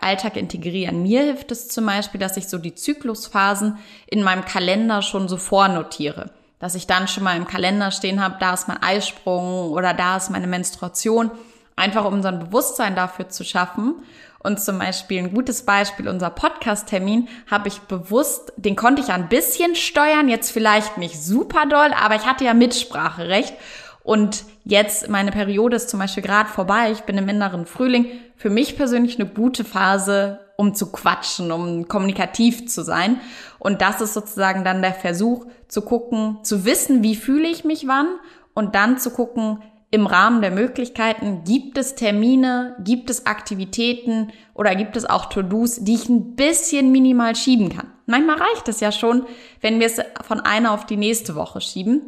Alltag 0.00 0.36
integrieren. 0.36 1.02
Mir 1.02 1.22
hilft 1.22 1.50
es 1.50 1.66
zum 1.66 1.86
Beispiel, 1.86 2.20
dass 2.20 2.36
ich 2.36 2.46
so 2.46 2.56
die 2.56 2.76
Zyklusphasen 2.76 3.78
in 4.06 4.22
meinem 4.22 4.44
Kalender 4.44 5.02
schon 5.02 5.26
so 5.26 5.38
vornotiere. 5.38 6.30
Dass 6.60 6.76
ich 6.76 6.86
dann 6.86 7.08
schon 7.08 7.24
mal 7.24 7.36
im 7.36 7.48
Kalender 7.48 7.90
stehen 7.90 8.22
habe, 8.22 8.36
da 8.38 8.54
ist 8.54 8.68
mein 8.68 8.80
Eisprung 8.80 9.72
oder 9.72 9.92
da 9.92 10.18
ist 10.18 10.30
meine 10.30 10.46
Menstruation. 10.46 11.32
Einfach 11.80 12.04
um 12.04 12.20
so 12.20 12.28
ein 12.28 12.38
Bewusstsein 12.38 12.94
dafür 12.94 13.30
zu 13.30 13.42
schaffen. 13.42 14.02
Und 14.38 14.60
zum 14.60 14.78
Beispiel 14.78 15.18
ein 15.18 15.32
gutes 15.34 15.62
Beispiel, 15.62 16.08
unser 16.08 16.28
Podcast-Termin 16.28 17.28
habe 17.50 17.68
ich 17.68 17.80
bewusst, 17.80 18.52
den 18.56 18.76
konnte 18.76 19.00
ich 19.00 19.08
ein 19.08 19.30
bisschen 19.30 19.74
steuern, 19.74 20.28
jetzt 20.28 20.50
vielleicht 20.50 20.98
nicht 20.98 21.22
super 21.22 21.64
doll, 21.66 21.90
aber 21.98 22.16
ich 22.16 22.26
hatte 22.26 22.44
ja 22.44 22.52
Mitspracherecht. 22.52 23.54
Und 24.02 24.44
jetzt, 24.64 25.08
meine 25.08 25.30
Periode 25.30 25.76
ist 25.76 25.88
zum 25.88 26.00
Beispiel 26.00 26.22
gerade 26.22 26.50
vorbei, 26.50 26.90
ich 26.90 27.02
bin 27.02 27.16
im 27.16 27.28
inneren 27.28 27.64
Frühling. 27.64 28.06
Für 28.36 28.50
mich 28.50 28.76
persönlich 28.76 29.18
eine 29.18 29.28
gute 29.28 29.64
Phase, 29.64 30.40
um 30.56 30.74
zu 30.74 30.92
quatschen, 30.92 31.50
um 31.50 31.88
kommunikativ 31.88 32.68
zu 32.68 32.82
sein. 32.82 33.20
Und 33.58 33.80
das 33.80 34.02
ist 34.02 34.12
sozusagen 34.12 34.64
dann 34.64 34.82
der 34.82 34.94
Versuch 34.94 35.46
zu 35.68 35.80
gucken, 35.80 36.38
zu 36.42 36.66
wissen, 36.66 37.02
wie 37.02 37.16
fühle 37.16 37.48
ich 37.48 37.64
mich 37.64 37.86
wann 37.86 38.08
und 38.52 38.74
dann 38.74 38.98
zu 38.98 39.10
gucken, 39.10 39.62
im 39.90 40.06
Rahmen 40.06 40.40
der 40.40 40.52
Möglichkeiten, 40.52 41.42
gibt 41.44 41.76
es 41.76 41.96
Termine, 41.96 42.76
gibt 42.78 43.10
es 43.10 43.26
Aktivitäten 43.26 44.32
oder 44.54 44.76
gibt 44.76 44.96
es 44.96 45.04
auch 45.04 45.26
To-Dos, 45.26 45.80
die 45.80 45.94
ich 45.94 46.08
ein 46.08 46.36
bisschen 46.36 46.92
minimal 46.92 47.34
schieben 47.34 47.70
kann. 47.70 47.88
Manchmal 48.06 48.38
reicht 48.38 48.68
es 48.68 48.80
ja 48.80 48.92
schon, 48.92 49.26
wenn 49.60 49.80
wir 49.80 49.86
es 49.86 50.00
von 50.22 50.40
einer 50.40 50.72
auf 50.72 50.86
die 50.86 50.96
nächste 50.96 51.34
Woche 51.34 51.60
schieben 51.60 52.02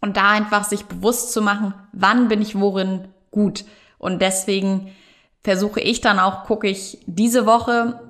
und 0.00 0.16
da 0.16 0.30
einfach 0.30 0.64
sich 0.64 0.84
bewusst 0.84 1.32
zu 1.32 1.42
machen, 1.42 1.74
wann 1.92 2.28
bin 2.28 2.42
ich 2.42 2.58
worin 2.58 3.08
gut. 3.32 3.64
Und 3.98 4.22
deswegen 4.22 4.92
versuche 5.42 5.80
ich 5.80 6.00
dann 6.00 6.20
auch, 6.20 6.44
gucke 6.44 6.68
ich 6.68 6.98
diese 7.06 7.46
Woche, 7.46 8.00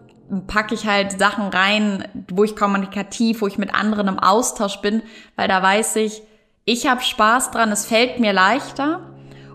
packe 0.47 0.75
ich 0.75 0.87
halt 0.87 1.19
Sachen 1.19 1.49
rein, 1.49 2.07
wo 2.31 2.45
ich 2.45 2.57
kommunikativ, 2.57 3.41
wo 3.41 3.47
ich 3.47 3.59
mit 3.59 3.75
anderen 3.75 4.09
im 4.09 4.19
Austausch 4.19 4.79
bin, 4.79 5.03
weil 5.37 5.49
da 5.49 5.63
weiß 5.63 5.97
ich, 5.97 6.23
ich 6.67 6.87
habe 6.87 7.01
Spaß 7.01 7.53
dran, 7.53 7.73
es 7.73 7.87
fällt 7.87 8.21
mir 8.21 8.35
leichter. 8.35 9.01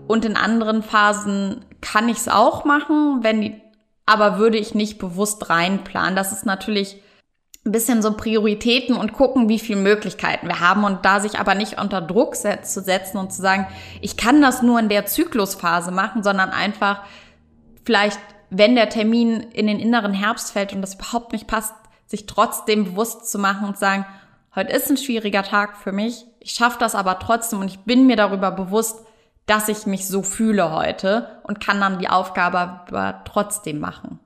Und 0.08 0.24
in 0.24 0.36
anderen 0.36 0.82
Phasen 0.82 1.64
kann 1.80 2.08
ich 2.08 2.18
es 2.18 2.28
auch 2.28 2.64
machen, 2.64 3.22
wenn 3.22 3.40
die, 3.40 3.62
aber 4.04 4.38
würde 4.38 4.58
ich 4.58 4.74
nicht 4.74 4.98
bewusst 4.98 5.48
reinplanen. 5.48 6.16
Das 6.16 6.32
ist 6.32 6.44
natürlich 6.44 7.00
ein 7.64 7.70
bisschen 7.70 8.02
so 8.02 8.14
Prioritäten 8.14 8.96
und 8.96 9.12
gucken, 9.12 9.48
wie 9.48 9.60
viele 9.60 9.78
Möglichkeiten 9.80 10.48
wir 10.48 10.58
haben. 10.58 10.82
Und 10.82 11.04
da 11.04 11.20
sich 11.20 11.38
aber 11.38 11.54
nicht 11.54 11.80
unter 11.80 12.00
Druck 12.00 12.34
zu 12.34 12.80
setzen 12.80 13.18
und 13.18 13.32
zu 13.32 13.40
sagen, 13.40 13.68
ich 14.00 14.16
kann 14.16 14.42
das 14.42 14.62
nur 14.62 14.80
in 14.80 14.88
der 14.88 15.06
Zyklusphase 15.06 15.92
machen, 15.92 16.24
sondern 16.24 16.50
einfach 16.50 17.02
vielleicht 17.84 18.18
wenn 18.54 18.74
der 18.74 18.90
Termin 18.90 19.40
in 19.40 19.66
den 19.66 19.80
inneren 19.80 20.12
Herbst 20.12 20.52
fällt 20.52 20.74
und 20.74 20.82
das 20.82 20.94
überhaupt 20.94 21.32
nicht 21.32 21.46
passt, 21.46 21.74
sich 22.06 22.26
trotzdem 22.26 22.84
bewusst 22.84 23.30
zu 23.30 23.38
machen 23.38 23.66
und 23.66 23.78
sagen, 23.78 24.04
heute 24.54 24.72
ist 24.72 24.90
ein 24.90 24.98
schwieriger 24.98 25.42
Tag 25.42 25.78
für 25.78 25.90
mich, 25.90 26.26
ich 26.44 26.52
schaffe 26.52 26.76
das 26.78 26.94
aber 26.94 27.18
trotzdem 27.18 27.60
und 27.60 27.68
ich 27.68 27.80
bin 27.80 28.06
mir 28.06 28.16
darüber 28.16 28.50
bewusst, 28.50 29.00
dass 29.46 29.68
ich 29.68 29.86
mich 29.86 30.06
so 30.06 30.22
fühle 30.22 30.72
heute 30.72 31.26
und 31.44 31.60
kann 31.60 31.80
dann 31.80 31.98
die 31.98 32.08
Aufgabe 32.08 32.58
aber 32.58 33.22
trotzdem 33.24 33.80
machen. 33.80 34.18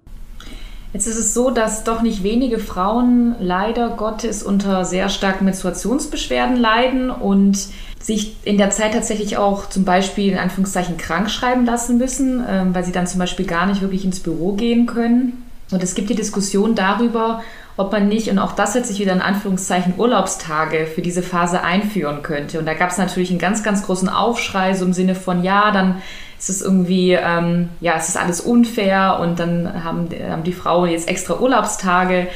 Jetzt 0.93 1.07
ist 1.07 1.19
es 1.19 1.35
so, 1.35 1.51
dass 1.51 1.85
doch 1.85 2.01
nicht 2.01 2.23
wenige 2.23 2.59
Frauen 2.59 3.35
leider 3.39 3.91
Gottes 3.91 4.43
unter 4.43 4.85
sehr 4.85 5.09
starken 5.09 5.45
Menstruationsbeschwerden 5.45 6.57
leiden 6.57 7.11
und 7.11 7.59
sich 8.01 8.37
in 8.45 8.57
der 8.57 8.71
Zeit 8.71 8.93
tatsächlich 8.93 9.37
auch 9.37 9.69
zum 9.69 9.85
Beispiel 9.85 10.33
in 10.33 10.39
Anführungszeichen 10.39 10.97
krank 10.97 11.31
schreiben 11.31 11.67
lassen 11.67 11.99
müssen, 11.99 12.43
ähm, 12.49 12.75
weil 12.75 12.85
sie 12.85 12.93
dann 12.93 13.07
zum 13.07 13.19
Beispiel 13.19 13.47
gar 13.47 13.67
nicht 13.67 13.81
wirklich 13.81 14.05
ins 14.05 14.21
Büro 14.21 14.53
gehen 14.53 14.87
können. 14.87 15.45
Und 15.71 15.83
es 15.83 15.95
gibt 15.95 16.09
die 16.09 16.15
Diskussion 16.15 16.75
darüber, 16.75 17.43
ob 17.77 17.93
man 17.93 18.09
nicht, 18.09 18.31
und 18.31 18.39
auch 18.39 18.53
das 18.53 18.75
hat 18.75 18.87
sich 18.87 18.99
wieder 18.99 19.13
in 19.13 19.21
Anführungszeichen 19.21 19.95
Urlaubstage 19.99 20.87
für 20.87 21.03
diese 21.03 21.23
Phase 21.23 21.63
einführen 21.63 22.23
könnte. 22.23 22.59
Und 22.59 22.67
da 22.67 22.75
gab 22.75 22.91
es 22.91 22.99
natürlich 22.99 23.31
einen 23.31 23.39
ganz, 23.39 23.63
ganz 23.63 23.85
großen 23.85 24.09
Aufschrei, 24.09 24.75
so 24.75 24.87
im 24.87 24.93
Sinne 24.95 25.15
von, 25.15 25.43
ja, 25.43 25.71
dann 25.71 26.03
ist 26.39 26.49
es 26.49 26.63
irgendwie, 26.63 27.13
ähm, 27.13 27.69
ja, 27.81 27.95
es 27.97 28.09
ist 28.09 28.17
alles 28.17 28.41
unfair 28.41 29.19
und 29.21 29.39
dann 29.39 29.85
haben, 29.85 30.09
haben 30.29 30.45
die 30.45 30.53
Frauen 30.53 30.91
jetzt 30.91 31.09
extra 31.09 31.39
Urlaubstage. 31.39 32.29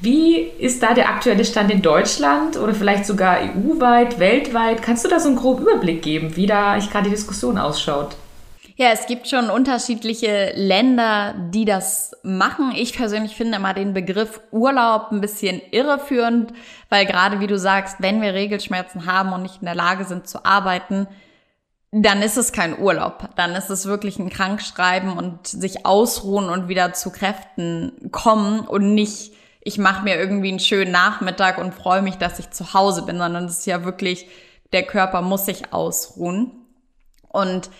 Wie 0.00 0.38
ist 0.58 0.82
da 0.82 0.92
der 0.92 1.08
aktuelle 1.08 1.44
Stand 1.44 1.70
in 1.70 1.80
Deutschland 1.80 2.56
oder 2.56 2.74
vielleicht 2.74 3.06
sogar 3.06 3.38
EU-weit, 3.38 4.18
weltweit? 4.18 4.82
Kannst 4.82 5.04
du 5.04 5.08
da 5.08 5.18
so 5.18 5.28
einen 5.28 5.36
groben 5.36 5.62
Überblick 5.62 6.02
geben, 6.02 6.36
wie 6.36 6.46
da 6.46 6.76
gerade 6.78 7.04
die 7.04 7.10
Diskussion 7.10 7.58
ausschaut? 7.58 8.16
Ja, 8.76 8.88
es 8.88 9.06
gibt 9.06 9.28
schon 9.28 9.50
unterschiedliche 9.50 10.52
Länder, 10.56 11.36
die 11.50 11.64
das 11.64 12.16
machen. 12.24 12.72
Ich 12.74 12.96
persönlich 12.96 13.36
finde 13.36 13.58
immer 13.58 13.72
den 13.72 13.94
Begriff 13.94 14.40
Urlaub 14.50 15.12
ein 15.12 15.20
bisschen 15.20 15.62
irreführend, 15.70 16.52
weil 16.88 17.06
gerade 17.06 17.38
wie 17.38 17.46
du 17.46 17.56
sagst, 17.56 17.98
wenn 18.00 18.20
wir 18.20 18.34
Regelschmerzen 18.34 19.06
haben 19.06 19.32
und 19.32 19.42
nicht 19.42 19.60
in 19.60 19.66
der 19.66 19.76
Lage 19.76 20.04
sind 20.04 20.26
zu 20.26 20.44
arbeiten, 20.44 21.06
dann 21.92 22.20
ist 22.20 22.36
es 22.36 22.50
kein 22.50 22.76
Urlaub. 22.76 23.28
Dann 23.36 23.54
ist 23.54 23.70
es 23.70 23.86
wirklich 23.86 24.18
ein 24.18 24.28
Krankschreiben 24.28 25.16
und 25.16 25.46
sich 25.46 25.86
ausruhen 25.86 26.48
und 26.48 26.66
wieder 26.66 26.92
zu 26.94 27.12
Kräften 27.12 28.10
kommen 28.10 28.58
und 28.58 28.92
nicht, 28.92 29.34
ich 29.60 29.78
mache 29.78 30.02
mir 30.02 30.16
irgendwie 30.16 30.48
einen 30.48 30.58
schönen 30.58 30.90
Nachmittag 30.90 31.58
und 31.58 31.74
freue 31.74 32.02
mich, 32.02 32.16
dass 32.16 32.40
ich 32.40 32.50
zu 32.50 32.74
Hause 32.74 33.02
bin, 33.02 33.18
sondern 33.18 33.44
es 33.44 33.60
ist 33.60 33.66
ja 33.66 33.84
wirklich, 33.84 34.26
der 34.72 34.82
Körper 34.82 35.22
muss 35.22 35.46
sich 35.46 35.72
ausruhen. 35.72 36.50
Und 37.28 37.70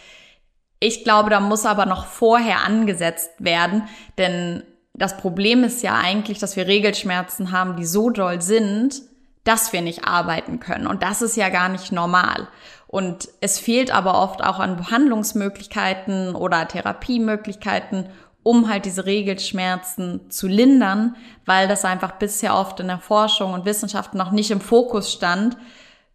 ich 0.84 1.04
glaube, 1.04 1.30
da 1.30 1.40
muss 1.40 1.64
aber 1.66 1.86
noch 1.86 2.06
vorher 2.06 2.64
angesetzt 2.64 3.30
werden, 3.38 3.84
denn 4.18 4.62
das 4.92 5.16
Problem 5.16 5.64
ist 5.64 5.82
ja 5.82 5.94
eigentlich, 5.94 6.38
dass 6.38 6.56
wir 6.56 6.66
Regelschmerzen 6.66 7.50
haben, 7.50 7.76
die 7.76 7.84
so 7.84 8.10
doll 8.10 8.40
sind, 8.42 9.02
dass 9.42 9.72
wir 9.72 9.82
nicht 9.82 10.06
arbeiten 10.06 10.60
können. 10.60 10.86
Und 10.86 11.02
das 11.02 11.20
ist 11.20 11.36
ja 11.36 11.48
gar 11.48 11.68
nicht 11.68 11.90
normal. 11.90 12.48
Und 12.86 13.28
es 13.40 13.58
fehlt 13.58 13.92
aber 13.92 14.22
oft 14.22 14.44
auch 14.44 14.60
an 14.60 14.76
Behandlungsmöglichkeiten 14.76 16.36
oder 16.36 16.68
Therapiemöglichkeiten, 16.68 18.08
um 18.42 18.68
halt 18.68 18.84
diese 18.84 19.04
Regelschmerzen 19.04 20.30
zu 20.30 20.46
lindern, 20.46 21.16
weil 21.44 21.66
das 21.66 21.84
einfach 21.84 22.12
bisher 22.12 22.54
oft 22.54 22.78
in 22.78 22.88
der 22.88 22.98
Forschung 22.98 23.52
und 23.52 23.64
Wissenschaft 23.64 24.14
noch 24.14 24.30
nicht 24.30 24.50
im 24.50 24.60
Fokus 24.60 25.12
stand. 25.12 25.56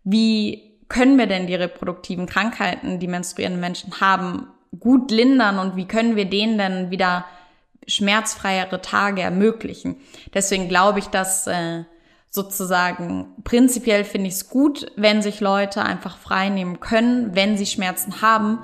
Wie 0.04 0.70
können 0.88 1.18
wir 1.18 1.28
denn 1.28 1.48
die 1.48 1.56
reproduktiven 1.56 2.28
Krankheiten, 2.28 3.00
die 3.00 3.08
menstruierende 3.08 3.60
Menschen 3.60 4.00
haben, 4.00 4.48
gut 4.78 5.12
lindern 5.12 5.60
und 5.60 5.76
wie 5.76 5.88
können 5.88 6.16
wir 6.16 6.26
denen 6.26 6.58
denn 6.58 6.92
wieder 6.92 7.26
schmerzfreiere 7.88 8.82
Tage 8.82 9.22
ermöglichen? 9.22 9.98
Deswegen 10.34 10.68
glaube 10.70 11.00
ich, 11.00 11.08
dass 11.08 11.48
äh, 11.48 11.86
sozusagen 12.30 13.34
prinzipiell 13.44 14.04
finde 14.04 14.28
ich 14.28 14.36
es 14.36 14.50
gut, 14.50 14.92
wenn 14.96 15.22
sich 15.22 15.40
Leute 15.40 15.82
einfach 15.82 16.18
frei 16.18 16.50
nehmen 16.50 16.80
können, 16.80 17.36
wenn 17.36 17.58
sie 17.58 17.66
Schmerzen 17.66 18.22
haben. 18.22 18.60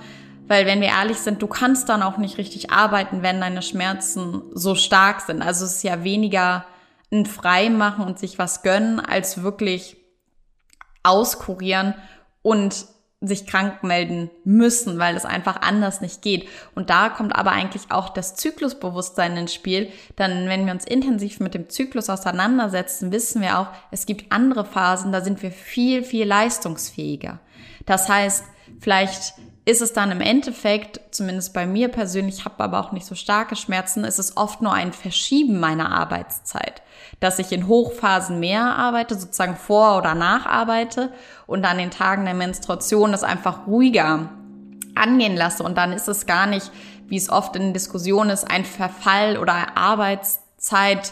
Weil 0.48 0.68
wenn 0.68 0.82
wir 0.82 0.90
ehrlich 0.90 1.18
sind, 1.18 1.42
du 1.42 1.48
kannst 1.48 1.90
dann 1.90 2.04
auch 2.04 2.18
nicht 2.18 2.38
richtig 2.38 2.70
arbeiten, 2.70 3.24
wenn 3.24 3.42
deine 3.42 3.64
Schmerzen 3.64 4.44
so 4.54 4.76
stark 4.76 5.22
sind. 5.22 5.42
Also 5.42 5.66
es 5.66 5.78
ist 5.78 5.84
ja 5.84 6.04
weniger 6.04 6.66
ein 7.12 7.26
Freimachen 7.26 8.06
und 8.06 8.20
sich 8.20 8.38
was 8.38 8.62
gönnen, 8.62 9.00
als 9.00 9.42
wirklich 9.42 9.98
auskurieren 11.02 11.96
und 12.44 12.86
sich 13.22 13.48
krank 13.48 13.84
melden 13.84 14.30
müssen, 14.44 15.00
weil 15.00 15.16
es 15.16 15.26
einfach 15.26 15.62
anders 15.62 16.02
nicht 16.02 16.22
geht. 16.22 16.48
Und 16.76 16.90
da 16.90 17.10
kommt 17.10 17.36
aber 17.36 17.52
eigentlich 17.52 17.84
auch 17.90 18.10
das 18.10 18.36
Zyklusbewusstsein 18.36 19.38
ins 19.38 19.54
Spiel. 19.54 19.90
Dann, 20.16 20.48
wenn 20.48 20.66
wir 20.66 20.74
uns 20.74 20.86
intensiv 20.86 21.40
mit 21.40 21.54
dem 21.54 21.70
Zyklus 21.70 22.10
auseinandersetzen, 22.10 23.12
wissen 23.12 23.42
wir 23.42 23.60
auch, 23.60 23.68
es 23.92 24.06
gibt 24.06 24.32
andere 24.32 24.66
Phasen, 24.66 25.12
da 25.12 25.22
sind 25.22 25.42
wir 25.42 25.52
viel, 25.52 26.04
viel 26.04 26.28
leistungsfähiger. 26.28 27.40
Das 27.86 28.10
heißt, 28.10 28.44
vielleicht 28.80 29.34
ist 29.66 29.82
es 29.82 29.94
dann 29.94 30.12
im 30.12 30.22
Endeffekt, 30.22 31.02
zumindest 31.10 31.54
bei 31.54 31.66
mir 31.66 31.88
persönlich, 31.88 32.38
ich 32.38 32.46
habe 32.46 32.64
aber 32.64 32.80
auch 32.80 32.92
nicht 32.92 33.06
so 33.06 33.16
starke 33.16 33.56
Schmerzen, 33.56 34.04
ist 34.04 34.20
es 34.20 34.38
oft 34.38 34.62
nur 34.62 34.72
ein 34.72 34.94
Verschieben 34.94 35.60
meiner 35.60 35.92
Arbeitszeit. 35.92 36.84
Dass 37.20 37.40
ich 37.40 37.52
in 37.52 37.68
Hochphasen 37.68 38.40
mehr 38.40 38.76
arbeite, 38.76 39.16
sozusagen 39.16 39.56
vor- 39.56 39.98
oder 39.98 40.14
nacharbeite 40.14 41.12
und 41.48 41.66
an 41.66 41.80
den 41.80 41.90
Tagen 41.90 42.26
der 42.26 42.36
Menstruation 42.36 43.12
das 43.12 43.24
einfach 43.24 43.66
ruhiger 43.66 44.30
angehen 44.94 45.36
lasse. 45.36 45.64
Und 45.64 45.78
dann 45.78 45.94
ist 45.94 46.08
es 46.08 46.28
gar 46.28 46.46
nicht, 46.46 46.72
wie 47.08 47.18
es 47.18 47.30
oft 47.30 47.56
in 47.56 47.74
Diskussionen 47.74 48.30
ist, 48.30 48.50
ein 48.50 48.66
Verfall 48.66 49.38
oder 49.38 49.76
Arbeitszeit 49.76 51.12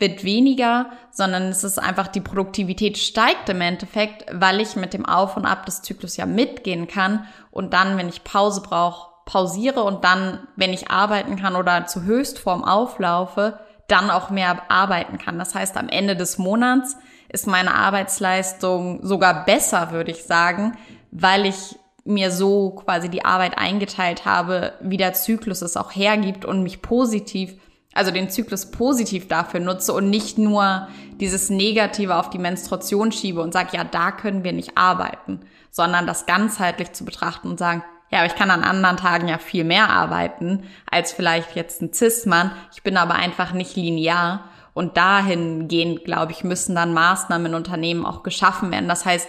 wird 0.00 0.24
weniger, 0.24 0.90
sondern 1.10 1.44
es 1.44 1.64
ist 1.64 1.78
einfach 1.78 2.08
die 2.08 2.20
Produktivität 2.20 2.98
steigt 2.98 3.48
im 3.48 3.60
Endeffekt, 3.60 4.24
weil 4.32 4.60
ich 4.60 4.76
mit 4.76 4.94
dem 4.94 5.06
Auf 5.06 5.36
und 5.36 5.46
Ab 5.46 5.66
des 5.66 5.82
Zyklus 5.82 6.16
ja 6.16 6.26
mitgehen 6.26 6.88
kann 6.88 7.26
und 7.50 7.72
dann, 7.74 7.96
wenn 7.96 8.08
ich 8.08 8.24
Pause 8.24 8.62
brauche, 8.62 9.10
pausiere 9.26 9.82
und 9.82 10.04
dann, 10.04 10.40
wenn 10.56 10.72
ich 10.72 10.90
arbeiten 10.90 11.36
kann 11.36 11.54
oder 11.54 11.86
zur 11.86 12.02
Höchstform 12.02 12.64
auflaufe, 12.64 13.60
dann 13.86 14.10
auch 14.10 14.30
mehr 14.30 14.62
arbeiten 14.70 15.18
kann. 15.18 15.38
Das 15.38 15.54
heißt, 15.54 15.76
am 15.76 15.88
Ende 15.88 16.16
des 16.16 16.38
Monats 16.38 16.96
ist 17.28 17.46
meine 17.46 17.74
Arbeitsleistung 17.74 19.04
sogar 19.06 19.44
besser, 19.44 19.92
würde 19.92 20.10
ich 20.10 20.24
sagen, 20.24 20.76
weil 21.10 21.46
ich 21.46 21.76
mir 22.04 22.30
so 22.30 22.70
quasi 22.70 23.08
die 23.08 23.24
Arbeit 23.24 23.58
eingeteilt 23.58 24.24
habe, 24.24 24.72
wie 24.80 24.96
der 24.96 25.12
Zyklus 25.12 25.62
es 25.62 25.76
auch 25.76 25.94
hergibt 25.94 26.44
und 26.44 26.62
mich 26.62 26.82
positiv 26.82 27.54
also 27.92 28.10
den 28.10 28.30
Zyklus 28.30 28.70
positiv 28.70 29.28
dafür 29.28 29.60
nutze 29.60 29.92
und 29.92 30.10
nicht 30.10 30.38
nur 30.38 30.88
dieses 31.20 31.50
Negative 31.50 32.16
auf 32.16 32.30
die 32.30 32.38
Menstruation 32.38 33.12
schiebe 33.12 33.40
und 33.40 33.52
sage, 33.52 33.76
ja, 33.76 33.84
da 33.84 34.12
können 34.12 34.44
wir 34.44 34.52
nicht 34.52 34.76
arbeiten, 34.76 35.40
sondern 35.70 36.06
das 36.06 36.26
ganzheitlich 36.26 36.92
zu 36.92 37.04
betrachten 37.04 37.48
und 37.48 37.58
sagen, 37.58 37.82
ja, 38.10 38.18
aber 38.18 38.26
ich 38.26 38.34
kann 38.34 38.50
an 38.50 38.64
anderen 38.64 38.96
Tagen 38.96 39.28
ja 39.28 39.38
viel 39.38 39.64
mehr 39.64 39.88
arbeiten 39.88 40.64
als 40.90 41.12
vielleicht 41.12 41.54
jetzt 41.54 41.80
ein 41.80 41.92
Cis-Mann. 41.92 42.50
Ich 42.72 42.82
bin 42.82 42.96
aber 42.96 43.14
einfach 43.14 43.52
nicht 43.52 43.76
linear. 43.76 44.44
Und 44.72 44.96
dahingehend, 44.96 46.04
glaube 46.04 46.32
ich, 46.32 46.44
müssen 46.44 46.74
dann 46.74 46.94
Maßnahmen 46.94 47.46
in 47.46 47.54
Unternehmen 47.54 48.06
auch 48.06 48.22
geschaffen 48.22 48.70
werden. 48.70 48.88
Das 48.88 49.04
heißt, 49.04 49.28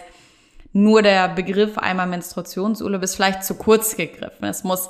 nur 0.74 1.02
der 1.02 1.30
Begriff 1.30 1.78
einmal 1.78 2.08
Menstruationsurlaub 2.08 3.04
ist 3.04 3.16
vielleicht 3.16 3.44
zu 3.44 3.56
kurz 3.56 3.98
gegriffen. 3.98 4.46
Es 4.46 4.64
muss 4.64 4.90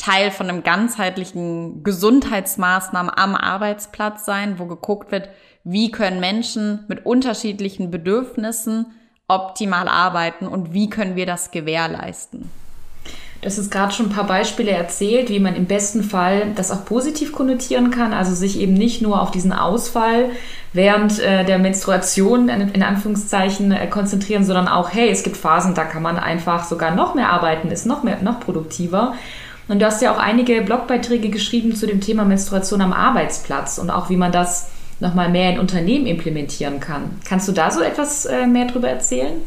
Teil 0.00 0.30
von 0.30 0.48
einem 0.48 0.62
ganzheitlichen 0.62 1.82
Gesundheitsmaßnahmen 1.84 3.12
am 3.14 3.34
Arbeitsplatz 3.34 4.24
sein, 4.24 4.58
wo 4.58 4.64
geguckt 4.64 5.12
wird, 5.12 5.28
wie 5.62 5.90
können 5.90 6.20
Menschen 6.20 6.84
mit 6.88 7.04
unterschiedlichen 7.04 7.90
Bedürfnissen 7.90 8.86
optimal 9.28 9.88
arbeiten 9.88 10.46
und 10.48 10.72
wie 10.72 10.88
können 10.88 11.16
wir 11.16 11.26
das 11.26 11.50
gewährleisten. 11.50 12.48
Das 13.42 13.58
ist 13.58 13.70
gerade 13.70 13.92
schon 13.92 14.06
ein 14.06 14.12
paar 14.12 14.26
Beispiele 14.26 14.70
erzählt, 14.70 15.30
wie 15.30 15.38
man 15.38 15.54
im 15.54 15.66
besten 15.66 16.02
Fall 16.02 16.52
das 16.54 16.70
auch 16.70 16.84
positiv 16.84 17.32
konnotieren 17.32 17.90
kann, 17.90 18.12
also 18.12 18.34
sich 18.34 18.58
eben 18.58 18.74
nicht 18.74 19.00
nur 19.00 19.20
auf 19.20 19.30
diesen 19.30 19.52
Ausfall 19.52 20.30
während 20.72 21.18
äh, 21.18 21.44
der 21.44 21.58
Menstruation 21.58 22.48
in, 22.48 22.82
Anführungszeichen 22.82 23.72
äh, 23.72 23.86
konzentrieren, 23.86 24.44
sondern 24.44 24.68
auch, 24.68 24.92
hey, 24.92 25.10
es 25.10 25.22
gibt 25.22 25.36
Phasen, 25.36 25.74
da 25.74 25.84
kann 25.84 26.02
man 26.02 26.18
einfach 26.18 26.64
sogar 26.64 26.94
noch 26.94 27.14
mehr 27.14 27.30
arbeiten, 27.30 27.70
ist 27.70 27.86
noch 27.86 28.02
mehr, 28.02 28.22
noch 28.22 28.40
produktiver. 28.40 29.14
Und 29.70 29.78
du 29.78 29.86
hast 29.86 30.02
ja 30.02 30.12
auch 30.12 30.18
einige 30.18 30.62
Blogbeiträge 30.62 31.28
geschrieben 31.28 31.76
zu 31.76 31.86
dem 31.86 32.00
Thema 32.00 32.24
Menstruation 32.24 32.80
am 32.80 32.92
Arbeitsplatz 32.92 33.78
und 33.78 33.88
auch 33.88 34.10
wie 34.10 34.16
man 34.16 34.32
das 34.32 34.68
nochmal 34.98 35.28
mehr 35.28 35.52
in 35.52 35.60
Unternehmen 35.60 36.06
implementieren 36.06 36.80
kann. 36.80 37.20
Kannst 37.24 37.46
du 37.46 37.52
da 37.52 37.70
so 37.70 37.80
etwas 37.80 38.26
äh, 38.26 38.48
mehr 38.48 38.66
drüber 38.66 38.88
erzählen? 38.88 39.40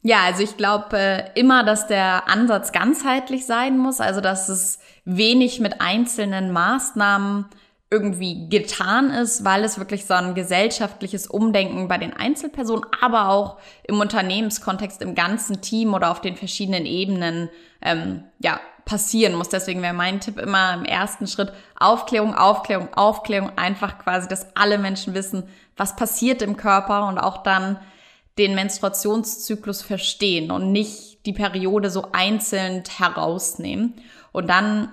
Ja, 0.00 0.20
also 0.24 0.42
ich 0.42 0.56
glaube 0.56 0.96
äh, 0.96 1.22
immer, 1.34 1.64
dass 1.64 1.86
der 1.86 2.30
Ansatz 2.30 2.72
ganzheitlich 2.72 3.44
sein 3.44 3.76
muss, 3.76 4.00
also 4.00 4.22
dass 4.22 4.48
es 4.48 4.78
wenig 5.04 5.60
mit 5.60 5.82
einzelnen 5.82 6.50
Maßnahmen 6.50 7.44
irgendwie 7.90 8.48
getan 8.48 9.10
ist, 9.10 9.44
weil 9.44 9.64
es 9.64 9.78
wirklich 9.78 10.06
so 10.06 10.14
ein 10.14 10.34
gesellschaftliches 10.34 11.26
Umdenken 11.26 11.88
bei 11.88 11.98
den 11.98 12.14
Einzelpersonen, 12.14 12.86
aber 13.02 13.28
auch 13.28 13.58
im 13.86 14.00
Unternehmenskontext, 14.00 15.02
im 15.02 15.14
ganzen 15.14 15.60
Team 15.60 15.92
oder 15.92 16.10
auf 16.10 16.22
den 16.22 16.36
verschiedenen 16.36 16.86
Ebenen 16.86 17.50
ähm, 17.82 18.24
ja, 18.38 18.60
passieren 18.84 19.34
muss. 19.34 19.48
Deswegen 19.48 19.82
wäre 19.82 19.94
mein 19.94 20.20
Tipp 20.20 20.38
immer 20.38 20.74
im 20.74 20.84
ersten 20.84 21.26
Schritt 21.26 21.52
Aufklärung, 21.78 22.34
Aufklärung, 22.34 22.92
Aufklärung, 22.94 23.52
einfach 23.56 23.98
quasi, 23.98 24.28
dass 24.28 24.54
alle 24.56 24.78
Menschen 24.78 25.14
wissen, 25.14 25.44
was 25.76 25.96
passiert 25.96 26.42
im 26.42 26.56
Körper 26.56 27.08
und 27.08 27.18
auch 27.18 27.42
dann 27.42 27.78
den 28.38 28.54
Menstruationszyklus 28.54 29.82
verstehen 29.82 30.50
und 30.50 30.72
nicht 30.72 31.24
die 31.26 31.32
Periode 31.32 31.90
so 31.90 32.08
einzeln 32.12 32.82
herausnehmen. 32.98 33.94
Und 34.32 34.48
dann 34.48 34.90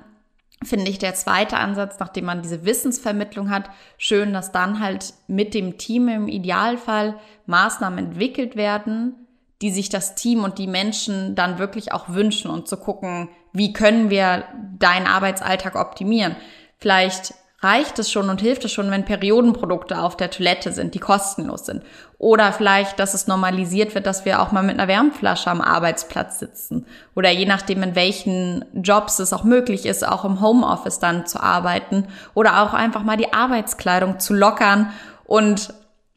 finde 0.64 0.92
ich 0.92 1.00
der 1.00 1.16
zweite 1.16 1.58
Ansatz, 1.58 1.98
nachdem 2.00 2.26
man 2.26 2.44
diese 2.44 2.66
Wissensvermittlung 2.66 3.50
hat, 3.50 3.70
schön, 3.98 4.32
dass 4.32 4.52
dann 4.52 4.80
halt 4.80 5.14
mit 5.28 5.54
dem 5.54 5.78
Team 5.78 6.08
im 6.08 6.28
Idealfall 6.28 7.20
Maßnahmen 7.48 7.98
entwickelt 7.98 8.56
werden, 8.56 9.16
die 9.62 9.72
sich 9.72 9.90
das 9.90 10.16
Team 10.16 10.44
und 10.44 10.60
die 10.60 10.68
Menschen 10.68 11.36
dann 11.36 11.58
wirklich 11.58 11.92
auch 11.92 12.10
wünschen 12.10 12.50
und 12.50 12.68
zu 12.68 12.78
gucken, 12.78 13.30
wie 13.54 13.74
können 13.74 14.10
wir 14.10 14.44
deinen 14.78 15.08
Arbeitsalltag 15.08 15.76
optimieren. 15.76 16.36
Vielleicht 16.78 17.34
reicht 17.62 18.00
es 18.00 18.12
schon 18.12 18.30
und 18.30 18.42
hilft 18.42 18.66
es 18.66 18.72
schon, 18.72 18.90
wenn 18.90 19.06
Periodenprodukte 19.06 20.00
auf 20.02 20.18
der 20.18 20.32
Toilette 20.32 20.72
sind, 20.72 20.96
die 20.96 21.00
kostenlos 21.00 21.66
sind. 21.68 21.84
Oder 22.18 22.52
vielleicht, 22.54 23.00
dass 23.00 23.14
es 23.14 23.28
normalisiert 23.28 23.94
wird, 23.94 24.08
dass 24.08 24.26
wir 24.26 24.42
auch 24.42 24.52
mal 24.52 24.64
mit 24.64 24.80
einer 24.80 24.88
Wärmflasche 24.88 25.50
am 25.50 25.62
Arbeitsplatz 25.62 26.40
sitzen. 26.40 26.88
Oder 27.16 27.30
je 27.30 27.46
nachdem, 27.46 27.84
in 27.84 27.96
welchen 27.96 28.66
Jobs 28.74 29.20
es 29.20 29.32
auch 29.32 29.44
möglich 29.44 29.86
ist, 29.86 30.08
auch 30.08 30.26
im 30.26 30.42
Homeoffice 30.42 31.00
dann 31.00 31.28
zu 31.28 31.40
arbeiten. 31.42 32.08
Oder 32.34 32.64
auch 32.64 32.74
einfach 32.74 33.04
mal 33.04 33.18
die 33.18 33.32
Arbeitskleidung 33.32 34.20
zu 34.20 34.34
lockern. 34.34 34.92
Und 35.26 35.72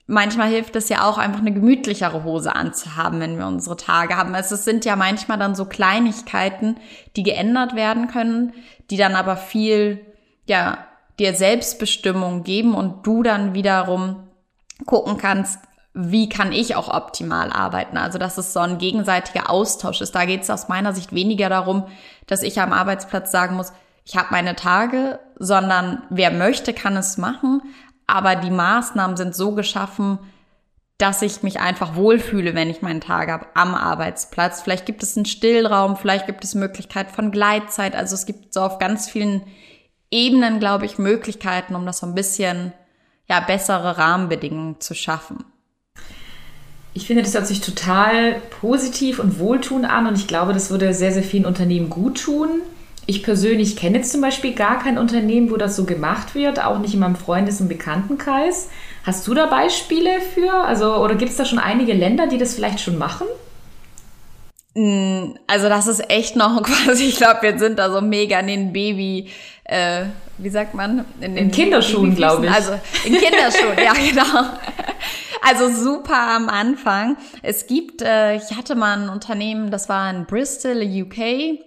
manchmal 0.06 0.48
hilft 0.48 0.76
es 0.76 0.88
ja 0.88 1.08
auch 1.08 1.18
einfach 1.18 1.40
eine 1.40 1.52
gemütlichere 1.52 2.24
Hose 2.24 2.54
anzuhaben, 2.54 3.20
wenn 3.20 3.38
wir 3.38 3.46
unsere 3.46 3.76
Tage 3.76 4.16
haben. 4.16 4.34
Also 4.34 4.54
es 4.54 4.64
sind 4.64 4.84
ja 4.84 4.96
manchmal 4.96 5.38
dann 5.38 5.54
so 5.54 5.64
Kleinigkeiten, 5.64 6.76
die 7.16 7.22
geändert 7.22 7.74
werden 7.74 8.08
können, 8.08 8.52
die 8.90 8.96
dann 8.96 9.14
aber 9.14 9.36
viel, 9.36 10.04
ja, 10.46 10.86
dir 11.18 11.34
Selbstbestimmung 11.34 12.42
geben 12.42 12.74
und 12.74 13.06
du 13.06 13.22
dann 13.22 13.54
wiederum 13.54 14.28
gucken 14.84 15.16
kannst, 15.16 15.60
wie 15.94 16.28
kann 16.28 16.50
ich 16.50 16.74
auch 16.74 16.88
optimal 16.88 17.52
arbeiten? 17.52 17.96
Also, 17.96 18.18
dass 18.18 18.36
es 18.36 18.52
so 18.52 18.58
ein 18.58 18.78
gegenseitiger 18.78 19.48
Austausch 19.48 20.00
ist. 20.00 20.12
Da 20.14 20.24
geht 20.24 20.42
es 20.42 20.50
aus 20.50 20.68
meiner 20.68 20.92
Sicht 20.92 21.14
weniger 21.14 21.48
darum, 21.48 21.84
dass 22.26 22.42
ich 22.42 22.60
am 22.60 22.72
Arbeitsplatz 22.72 23.30
sagen 23.30 23.54
muss, 23.54 23.72
ich 24.04 24.16
habe 24.16 24.28
meine 24.32 24.54
Tage, 24.54 25.20
sondern 25.38 26.02
wer 26.10 26.30
möchte, 26.30 26.74
kann 26.74 26.96
es 26.96 27.16
machen. 27.16 27.62
Aber 28.06 28.36
die 28.36 28.50
Maßnahmen 28.50 29.16
sind 29.16 29.34
so 29.34 29.52
geschaffen, 29.52 30.18
dass 30.98 31.22
ich 31.22 31.42
mich 31.42 31.58
einfach 31.60 31.96
wohlfühle, 31.96 32.54
wenn 32.54 32.70
ich 32.70 32.82
meinen 32.82 33.00
Tag 33.00 33.28
habe 33.28 33.46
am 33.54 33.74
Arbeitsplatz. 33.74 34.62
Vielleicht 34.62 34.86
gibt 34.86 35.02
es 35.02 35.16
einen 35.16 35.26
Stillraum, 35.26 35.96
vielleicht 35.96 36.26
gibt 36.26 36.44
es 36.44 36.54
Möglichkeit 36.54 37.10
von 37.10 37.32
Gleitzeit. 37.32 37.96
Also 37.96 38.14
es 38.14 38.26
gibt 38.26 38.54
so 38.54 38.60
auf 38.60 38.78
ganz 38.78 39.08
vielen 39.08 39.42
Ebenen, 40.10 40.60
glaube 40.60 40.86
ich, 40.86 40.98
Möglichkeiten, 40.98 41.74
um 41.74 41.84
das 41.86 41.98
so 41.98 42.06
ein 42.06 42.14
bisschen 42.14 42.72
ja, 43.28 43.40
bessere 43.40 43.98
Rahmenbedingungen 43.98 44.80
zu 44.80 44.94
schaffen. 44.94 45.44
Ich 46.92 47.08
finde, 47.08 47.24
das 47.24 47.34
hört 47.34 47.48
sich 47.48 47.60
total 47.60 48.40
positiv 48.60 49.18
und 49.18 49.40
wohltuend 49.40 49.84
an 49.84 50.06
und 50.06 50.14
ich 50.14 50.28
glaube, 50.28 50.52
das 50.52 50.70
würde 50.70 50.94
sehr, 50.94 51.10
sehr 51.10 51.24
vielen 51.24 51.46
Unternehmen 51.46 51.90
gut 51.90 52.22
tun. 52.22 52.62
Ich 53.06 53.22
persönlich 53.22 53.76
kenne 53.76 53.98
jetzt 53.98 54.12
zum 54.12 54.20
Beispiel 54.20 54.54
gar 54.54 54.78
kein 54.78 54.96
Unternehmen, 54.96 55.50
wo 55.50 55.56
das 55.56 55.76
so 55.76 55.84
gemacht 55.84 56.34
wird, 56.34 56.64
auch 56.64 56.78
nicht 56.78 56.94
in 56.94 57.00
meinem 57.00 57.16
Freundes- 57.16 57.60
und 57.60 57.68
Bekanntenkreis. 57.68 58.70
Hast 59.04 59.26
du 59.26 59.34
da 59.34 59.46
Beispiele 59.46 60.20
für? 60.20 60.52
Also, 60.52 60.96
oder 60.96 61.14
gibt 61.14 61.30
es 61.30 61.36
da 61.36 61.44
schon 61.44 61.58
einige 61.58 61.92
Länder, 61.92 62.26
die 62.26 62.38
das 62.38 62.54
vielleicht 62.54 62.80
schon 62.80 62.96
machen? 62.96 63.26
Mm, 64.74 65.36
also 65.46 65.68
das 65.68 65.86
ist 65.86 66.10
echt 66.10 66.36
noch 66.36 66.62
quasi, 66.62 67.04
ich 67.04 67.16
glaube, 67.16 67.42
wir 67.42 67.58
sind 67.58 67.78
da 67.78 67.90
so 67.90 68.00
mega 68.00 68.40
in 68.40 68.46
den 68.46 68.72
Baby, 68.72 69.30
äh, 69.64 70.06
wie 70.38 70.50
sagt 70.50 70.74
man? 70.74 71.04
In, 71.20 71.34
den 71.34 71.36
in 71.36 71.50
Kinderschuhen, 71.50 72.16
glaube 72.16 72.46
ich. 72.46 72.52
Also 72.52 72.72
in 73.04 73.14
Kinderschuhen, 73.14 73.78
ja 73.82 73.92
genau. 74.10 74.48
Also 75.42 75.70
super 75.70 76.16
am 76.16 76.48
Anfang. 76.48 77.18
Es 77.42 77.66
gibt, 77.66 78.00
äh, 78.02 78.36
ich 78.36 78.56
hatte 78.56 78.74
mal 78.74 78.98
ein 78.98 79.08
Unternehmen, 79.10 79.70
das 79.70 79.88
war 79.88 80.10
in 80.10 80.24
Bristol, 80.24 80.82
UK. 80.82 81.60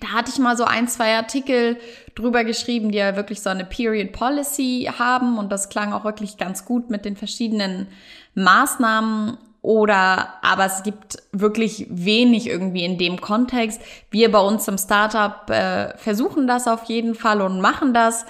Da 0.00 0.08
hatte 0.08 0.30
ich 0.30 0.38
mal 0.38 0.56
so 0.56 0.64
ein, 0.64 0.88
zwei 0.88 1.14
Artikel 1.16 1.78
drüber 2.14 2.44
geschrieben, 2.44 2.90
die 2.90 2.98
ja 2.98 3.16
wirklich 3.16 3.42
so 3.42 3.50
eine 3.50 3.64
Period 3.64 4.12
Policy 4.12 4.90
haben 4.98 5.38
und 5.38 5.50
das 5.52 5.68
klang 5.68 5.92
auch 5.92 6.04
wirklich 6.04 6.38
ganz 6.38 6.64
gut 6.64 6.90
mit 6.90 7.04
den 7.04 7.16
verschiedenen 7.16 7.86
Maßnahmen 8.34 9.36
oder 9.62 10.34
aber 10.42 10.64
es 10.64 10.82
gibt 10.82 11.18
wirklich 11.32 11.86
wenig 11.90 12.48
irgendwie 12.48 12.84
in 12.84 12.96
dem 12.96 13.20
Kontext. 13.20 13.80
Wir 14.10 14.32
bei 14.32 14.40
uns 14.40 14.66
im 14.68 14.78
Startup 14.78 15.48
äh, 15.50 15.96
versuchen 15.98 16.46
das 16.46 16.66
auf 16.66 16.84
jeden 16.84 17.14
Fall 17.14 17.42
und 17.42 17.60
machen 17.60 17.92
das 17.92 18.24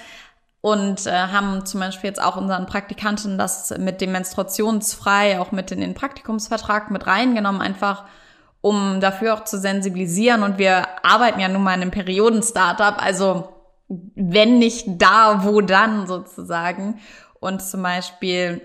und 0.60 1.06
äh, 1.06 1.12
haben 1.12 1.64
zum 1.64 1.80
Beispiel 1.80 2.08
jetzt 2.08 2.22
auch 2.22 2.36
unseren 2.36 2.66
Praktikanten 2.66 3.38
das 3.38 3.72
mit 3.78 4.00
dem 4.00 4.12
menstruationsfrei 4.12 5.40
auch 5.40 5.52
mit 5.52 5.70
in 5.70 5.80
den 5.80 5.94
Praktikumsvertrag 5.94 6.90
mit 6.90 7.06
reingenommen, 7.06 7.62
einfach 7.62 8.04
um 8.60 9.00
dafür 9.00 9.34
auch 9.34 9.44
zu 9.44 9.58
sensibilisieren. 9.58 10.42
Und 10.42 10.58
wir 10.58 10.86
arbeiten 11.04 11.40
ja 11.40 11.48
nun 11.48 11.62
mal 11.62 11.74
in 11.74 11.82
einem 11.82 11.90
Perioden-Startup, 11.90 13.02
also 13.02 13.48
wenn 13.88 14.58
nicht 14.58 14.84
da, 14.86 15.44
wo 15.44 15.60
dann 15.60 16.06
sozusagen. 16.06 17.00
Und 17.40 17.62
zum 17.62 17.82
Beispiel 17.82 18.60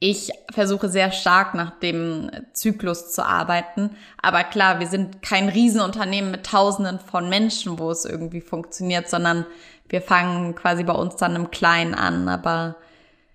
ich 0.00 0.30
versuche 0.52 0.88
sehr 0.88 1.10
stark 1.10 1.54
nach 1.54 1.78
dem 1.80 2.30
Zyklus 2.52 3.12
zu 3.12 3.26
arbeiten. 3.26 3.96
Aber 4.22 4.44
klar, 4.44 4.78
wir 4.78 4.86
sind 4.86 5.22
kein 5.22 5.48
Riesenunternehmen 5.48 6.30
mit 6.30 6.46
Tausenden 6.46 7.00
von 7.00 7.28
Menschen, 7.28 7.78
wo 7.78 7.90
es 7.90 8.04
irgendwie 8.04 8.40
funktioniert, 8.40 9.08
sondern 9.08 9.44
wir 9.88 10.00
fangen 10.00 10.54
quasi 10.54 10.84
bei 10.84 10.92
uns 10.92 11.16
dann 11.16 11.34
im 11.34 11.50
Kleinen 11.50 11.94
an. 11.94 12.28
Aber 12.28 12.76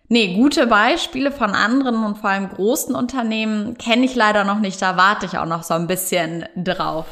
nee, 0.08 0.36
gute 0.36 0.68
Beispiele 0.68 1.32
von 1.32 1.52
anderen 1.52 2.04
und 2.04 2.18
vor 2.18 2.30
allem 2.30 2.50
großen 2.50 2.96
Unternehmen 2.96 3.78
kenne 3.78 4.06
ich 4.06 4.16
leider 4.16 4.44
noch 4.44 4.60
nicht. 4.60 4.82
Da 4.82 4.98
warte 4.98 5.26
ich 5.26 5.38
auch 5.38 5.46
noch 5.46 5.64
so 5.64 5.74
ein 5.74 5.88
bisschen 5.88 6.46
drauf. 6.56 7.06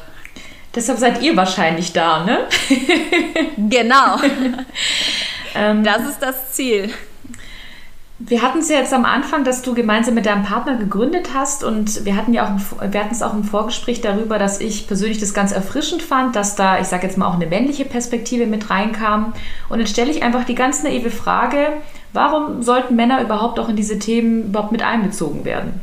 Deshalb 0.74 0.98
seid 0.98 1.22
ihr 1.22 1.36
wahrscheinlich 1.36 1.92
da, 1.92 2.24
ne? 2.24 2.48
genau. 3.68 4.16
Ähm, 5.54 5.84
das 5.84 6.08
ist 6.08 6.22
das 6.22 6.52
Ziel. 6.52 6.88
Wir 8.18 8.40
hatten 8.40 8.60
es 8.60 8.68
ja 8.68 8.78
jetzt 8.78 8.94
am 8.94 9.04
Anfang, 9.04 9.44
dass 9.44 9.62
du 9.62 9.74
gemeinsam 9.74 10.14
mit 10.14 10.26
deinem 10.26 10.44
Partner 10.44 10.76
gegründet 10.76 11.30
hast 11.34 11.64
und 11.64 12.04
wir 12.04 12.16
hatten 12.16 12.32
ja 12.32 12.46
auch, 12.46 12.90
wir 12.90 13.00
hatten 13.00 13.12
es 13.12 13.20
auch 13.20 13.34
im 13.34 13.42
Vorgespräch 13.42 14.00
darüber, 14.00 14.38
dass 14.38 14.60
ich 14.60 14.86
persönlich 14.86 15.18
das 15.18 15.34
ganz 15.34 15.50
erfrischend 15.50 16.02
fand, 16.02 16.36
dass 16.36 16.54
da, 16.54 16.78
ich 16.78 16.86
sage 16.86 17.06
jetzt 17.06 17.18
mal 17.18 17.26
auch 17.26 17.34
eine 17.34 17.46
männliche 17.46 17.84
Perspektive 17.84 18.46
mit 18.46 18.70
reinkam. 18.70 19.34
Und 19.68 19.80
jetzt 19.80 19.90
stelle 19.90 20.10
ich 20.10 20.22
einfach 20.22 20.44
die 20.44 20.54
ganz 20.54 20.82
naive 20.82 21.10
Frage, 21.10 21.74
warum 22.12 22.62
sollten 22.62 22.96
Männer 22.96 23.22
überhaupt 23.22 23.58
auch 23.58 23.68
in 23.68 23.76
diese 23.76 23.98
Themen 23.98 24.44
überhaupt 24.46 24.72
mit 24.72 24.82
einbezogen 24.82 25.44
werden? 25.44 25.80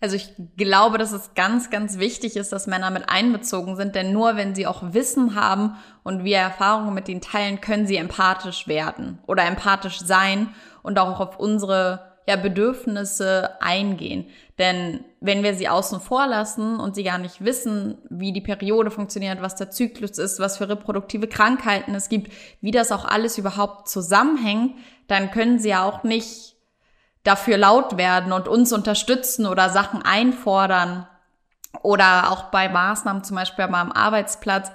Also 0.00 0.16
ich 0.16 0.34
glaube, 0.58 0.98
dass 0.98 1.12
es 1.12 1.32
ganz, 1.34 1.70
ganz 1.70 1.98
wichtig 1.98 2.36
ist, 2.36 2.52
dass 2.52 2.66
Männer 2.66 2.90
mit 2.90 3.08
einbezogen 3.08 3.74
sind, 3.74 3.94
denn 3.94 4.12
nur 4.12 4.36
wenn 4.36 4.54
sie 4.54 4.66
auch 4.66 4.92
Wissen 4.92 5.34
haben 5.34 5.76
und 6.02 6.24
wir 6.24 6.36
Erfahrungen 6.36 6.92
mit 6.92 7.08
ihnen 7.08 7.22
teilen, 7.22 7.62
können 7.62 7.86
sie 7.86 7.96
empathisch 7.96 8.68
werden 8.68 9.18
oder 9.26 9.46
empathisch 9.46 10.00
sein 10.00 10.50
und 10.82 10.98
auch 10.98 11.20
auf 11.20 11.38
unsere 11.38 12.13
ja, 12.26 12.36
Bedürfnisse 12.36 13.60
eingehen. 13.60 14.26
Denn 14.58 15.04
wenn 15.20 15.42
wir 15.42 15.54
sie 15.54 15.68
außen 15.68 16.00
vor 16.00 16.26
lassen 16.26 16.78
und 16.80 16.94
sie 16.94 17.04
gar 17.04 17.18
nicht 17.18 17.44
wissen, 17.44 17.98
wie 18.08 18.32
die 18.32 18.40
Periode 18.40 18.90
funktioniert, 18.90 19.42
was 19.42 19.56
der 19.56 19.70
Zyklus 19.70 20.18
ist, 20.18 20.40
was 20.40 20.58
für 20.58 20.68
reproduktive 20.68 21.28
Krankheiten 21.28 21.94
es 21.94 22.08
gibt, 22.08 22.32
wie 22.60 22.70
das 22.70 22.92
auch 22.92 23.04
alles 23.04 23.36
überhaupt 23.36 23.88
zusammenhängt, 23.88 24.76
dann 25.06 25.30
können 25.30 25.58
sie 25.58 25.70
ja 25.70 25.84
auch 25.84 26.02
nicht 26.02 26.54
dafür 27.24 27.56
laut 27.56 27.96
werden 27.96 28.32
und 28.32 28.48
uns 28.48 28.72
unterstützen 28.72 29.46
oder 29.46 29.70
Sachen 29.70 30.02
einfordern 30.02 31.06
oder 31.82 32.30
auch 32.30 32.44
bei 32.44 32.68
Maßnahmen 32.68 33.24
zum 33.24 33.36
Beispiel 33.36 33.66
mal 33.66 33.80
am 33.80 33.92
Arbeitsplatz 33.92 34.70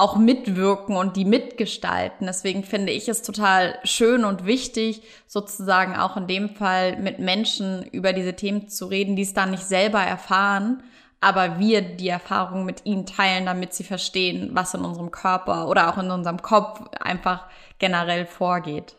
auch 0.00 0.16
mitwirken 0.16 0.96
und 0.96 1.16
die 1.16 1.24
mitgestalten. 1.24 2.26
Deswegen 2.26 2.64
finde 2.64 2.92
ich 2.92 3.08
es 3.08 3.22
total 3.22 3.78
schön 3.84 4.24
und 4.24 4.46
wichtig, 4.46 5.02
sozusagen 5.26 5.94
auch 5.94 6.16
in 6.16 6.26
dem 6.26 6.50
Fall 6.50 6.96
mit 6.96 7.18
Menschen 7.18 7.84
über 7.92 8.12
diese 8.12 8.34
Themen 8.34 8.68
zu 8.68 8.86
reden, 8.86 9.14
die 9.14 9.22
es 9.22 9.34
dann 9.34 9.50
nicht 9.50 9.64
selber 9.64 10.00
erfahren, 10.00 10.82
aber 11.20 11.58
wir 11.58 11.82
die 11.82 12.08
Erfahrung 12.08 12.64
mit 12.64 12.86
ihnen 12.86 13.04
teilen, 13.04 13.44
damit 13.44 13.74
sie 13.74 13.84
verstehen, 13.84 14.50
was 14.52 14.74
in 14.74 14.84
unserem 14.84 15.10
Körper 15.10 15.68
oder 15.68 15.90
auch 15.90 15.98
in 15.98 16.10
unserem 16.10 16.40
Kopf 16.40 16.80
einfach 16.98 17.44
generell 17.78 18.24
vorgeht. 18.24 18.96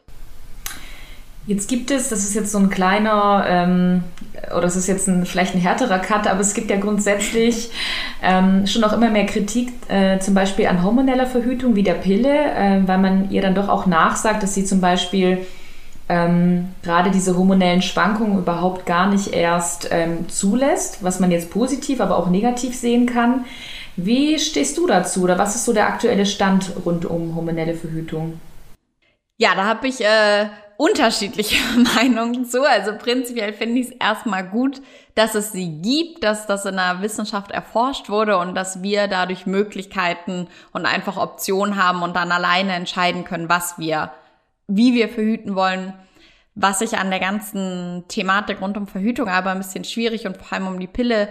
Jetzt 1.47 1.67
gibt 1.67 1.89
es, 1.89 2.09
das 2.09 2.19
ist 2.19 2.35
jetzt 2.35 2.51
so 2.51 2.59
ein 2.59 2.69
kleiner, 2.69 3.45
ähm, 3.47 4.03
oder 4.55 4.65
es 4.65 4.75
ist 4.75 4.87
jetzt 4.87 5.07
ein, 5.07 5.25
vielleicht 5.25 5.55
ein 5.55 5.61
härterer 5.61 5.97
Cut, 5.97 6.27
aber 6.27 6.39
es 6.39 6.53
gibt 6.53 6.69
ja 6.69 6.77
grundsätzlich 6.77 7.71
ähm, 8.21 8.67
schon 8.67 8.83
auch 8.83 8.93
immer 8.93 9.09
mehr 9.09 9.25
Kritik, 9.25 9.71
äh, 9.89 10.19
zum 10.19 10.35
Beispiel 10.35 10.67
an 10.67 10.83
hormoneller 10.83 11.25
Verhütung 11.25 11.75
wie 11.75 11.83
der 11.83 11.95
Pille, 11.95 12.29
äh, 12.29 12.81
weil 12.85 12.99
man 12.99 13.31
ihr 13.31 13.41
dann 13.41 13.55
doch 13.55 13.69
auch 13.69 13.87
nachsagt, 13.87 14.43
dass 14.43 14.53
sie 14.53 14.65
zum 14.65 14.81
Beispiel 14.81 15.39
ähm, 16.09 16.69
gerade 16.83 17.09
diese 17.09 17.35
hormonellen 17.35 17.81
Schwankungen 17.81 18.37
überhaupt 18.37 18.85
gar 18.85 19.09
nicht 19.09 19.33
erst 19.33 19.87
ähm, 19.91 20.29
zulässt, 20.29 21.03
was 21.03 21.19
man 21.19 21.31
jetzt 21.31 21.49
positiv, 21.49 22.01
aber 22.01 22.17
auch 22.17 22.29
negativ 22.29 22.75
sehen 22.75 23.07
kann. 23.07 23.45
Wie 23.95 24.37
stehst 24.37 24.77
du 24.77 24.87
dazu 24.87 25.23
oder 25.23 25.37
was 25.37 25.55
ist 25.55 25.65
so 25.65 25.73
der 25.73 25.87
aktuelle 25.87 26.25
Stand 26.25 26.71
rund 26.85 27.05
um 27.05 27.35
hormonelle 27.35 27.73
Verhütung? 27.73 28.39
Ja, 29.37 29.55
da 29.55 29.65
habe 29.65 29.87
ich 29.87 30.01
äh, 30.01 30.47
unterschiedliche 30.81 31.57
Meinungen 31.95 32.45
zu. 32.45 32.63
Also 32.63 32.93
prinzipiell 32.97 33.53
finde 33.53 33.81
ich 33.81 33.89
es 33.89 33.91
erstmal 33.91 34.47
gut, 34.47 34.81
dass 35.13 35.35
es 35.35 35.51
sie 35.51 35.79
gibt, 35.79 36.23
dass 36.23 36.47
das 36.47 36.65
in 36.65 36.75
der 36.75 37.03
Wissenschaft 37.03 37.51
erforscht 37.51 38.09
wurde 38.09 38.37
und 38.37 38.55
dass 38.55 38.81
wir 38.81 39.07
dadurch 39.07 39.45
Möglichkeiten 39.45 40.47
und 40.71 40.87
einfach 40.87 41.17
Optionen 41.17 41.81
haben 41.81 42.01
und 42.01 42.15
dann 42.15 42.31
alleine 42.31 42.73
entscheiden 42.73 43.25
können, 43.25 43.47
was 43.47 43.77
wir, 43.77 44.11
wie 44.67 44.95
wir 44.95 45.07
verhüten 45.07 45.53
wollen. 45.55 45.93
Was 46.55 46.81
ich 46.81 46.97
an 46.97 47.11
der 47.11 47.19
ganzen 47.19 48.05
Thematik 48.07 48.59
rund 48.59 48.75
um 48.75 48.87
Verhütung 48.87 49.29
aber 49.29 49.51
ein 49.51 49.59
bisschen 49.59 49.83
schwierig 49.83 50.25
und 50.25 50.37
vor 50.37 50.51
allem 50.51 50.67
um 50.67 50.79
die 50.79 50.87
Pille 50.87 51.29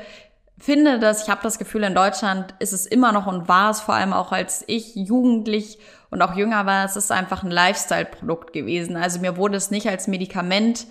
finde, 0.58 1.00
dass 1.00 1.24
ich 1.24 1.28
habe 1.28 1.42
das 1.42 1.58
Gefühl, 1.58 1.82
in 1.82 1.94
Deutschland 1.94 2.54
ist 2.60 2.72
es 2.72 2.86
immer 2.86 3.10
noch 3.10 3.26
und 3.26 3.48
war 3.48 3.70
es 3.70 3.80
vor 3.80 3.94
allem 3.94 4.12
auch 4.12 4.30
als 4.30 4.62
ich 4.68 4.94
jugendlich 4.94 5.78
und 6.10 6.22
auch 6.22 6.34
jünger 6.34 6.66
war, 6.66 6.84
es 6.84 6.96
ist 6.96 7.12
einfach 7.12 7.42
ein 7.42 7.50
Lifestyle-Produkt 7.50 8.52
gewesen. 8.52 8.96
Also 8.96 9.20
mir 9.20 9.36
wurde 9.36 9.56
es 9.56 9.70
nicht 9.70 9.88
als 9.88 10.08
Medikament 10.08 10.86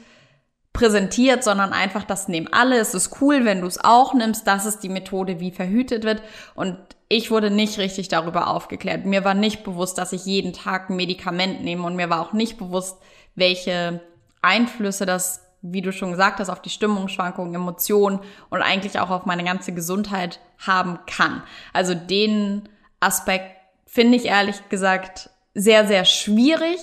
präsentiert, 0.71 1.43
sondern 1.43 1.73
einfach, 1.73 2.03
das 2.03 2.27
nehmen 2.27 2.47
alle. 2.51 2.77
Es 2.77 2.93
ist 2.93 3.21
cool, 3.21 3.43
wenn 3.43 3.61
du 3.61 3.67
es 3.67 3.83
auch 3.83 4.13
nimmst. 4.13 4.47
Das 4.47 4.65
ist 4.65 4.79
die 4.79 4.89
Methode, 4.89 5.39
wie 5.39 5.51
verhütet 5.51 6.03
wird. 6.03 6.21
Und 6.55 6.77
ich 7.09 7.31
wurde 7.31 7.49
nicht 7.49 7.79
richtig 7.79 8.07
darüber 8.07 8.47
aufgeklärt. 8.47 9.05
Mir 9.05 9.25
war 9.25 9.33
nicht 9.33 9.63
bewusst, 9.63 9.97
dass 9.97 10.13
ich 10.13 10.25
jeden 10.25 10.53
Tag 10.53 10.89
ein 10.89 10.95
Medikament 10.95 11.63
nehme 11.63 11.83
und 11.83 11.95
mir 11.95 12.09
war 12.09 12.21
auch 12.21 12.33
nicht 12.33 12.57
bewusst, 12.57 12.97
welche 13.35 14.01
Einflüsse 14.41 15.05
das, 15.05 15.43
wie 15.61 15.81
du 15.81 15.91
schon 15.91 16.11
gesagt 16.11 16.39
hast, 16.39 16.49
auf 16.49 16.61
die 16.61 16.69
Stimmungsschwankungen, 16.69 17.55
Emotionen 17.55 18.19
und 18.49 18.61
eigentlich 18.61 18.99
auch 18.99 19.09
auf 19.09 19.25
meine 19.25 19.43
ganze 19.43 19.73
Gesundheit 19.73 20.39
haben 20.59 20.99
kann. 21.07 21.43
Also 21.73 21.93
den 21.95 22.69
Aspekt 22.99 23.58
finde 23.89 24.17
ich 24.17 24.25
ehrlich 24.25 24.69
gesagt 24.69 25.29
sehr, 25.53 25.87
sehr 25.87 26.05
schwierig, 26.05 26.77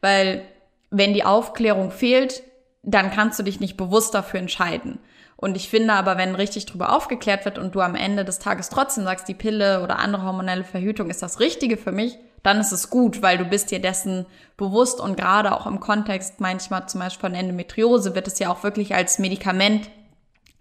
weil 0.00 0.42
wenn 0.90 1.14
die 1.14 1.24
Aufklärung 1.24 1.90
fehlt, 1.90 2.42
dann 2.82 3.10
kannst 3.10 3.38
du 3.38 3.42
dich 3.42 3.60
nicht 3.60 3.76
bewusst 3.76 4.14
dafür 4.14 4.40
entscheiden. 4.40 4.98
Und 5.36 5.56
ich 5.56 5.70
finde 5.70 5.94
aber, 5.94 6.18
wenn 6.18 6.34
richtig 6.34 6.66
drüber 6.66 6.94
aufgeklärt 6.94 7.46
wird 7.46 7.58
und 7.58 7.74
du 7.74 7.80
am 7.80 7.94
Ende 7.94 8.26
des 8.26 8.38
Tages 8.38 8.68
trotzdem 8.68 9.04
sagst, 9.04 9.26
die 9.26 9.34
Pille 9.34 9.82
oder 9.82 9.98
andere 9.98 10.24
hormonelle 10.24 10.64
Verhütung 10.64 11.08
ist 11.08 11.22
das 11.22 11.40
Richtige 11.40 11.78
für 11.78 11.92
mich, 11.92 12.18
dann 12.42 12.60
ist 12.60 12.72
es 12.72 12.90
gut, 12.90 13.22
weil 13.22 13.38
du 13.38 13.44
bist 13.44 13.70
dir 13.70 13.80
dessen 13.80 14.26
bewusst 14.58 15.00
und 15.00 15.16
gerade 15.16 15.52
auch 15.52 15.66
im 15.66 15.80
Kontext 15.80 16.40
manchmal 16.40 16.88
zum 16.88 17.00
Beispiel 17.00 17.30
von 17.30 17.34
Endometriose 17.34 18.14
wird 18.14 18.28
es 18.28 18.38
ja 18.38 18.50
auch 18.50 18.62
wirklich 18.62 18.94
als 18.94 19.18
Medikament 19.18 19.90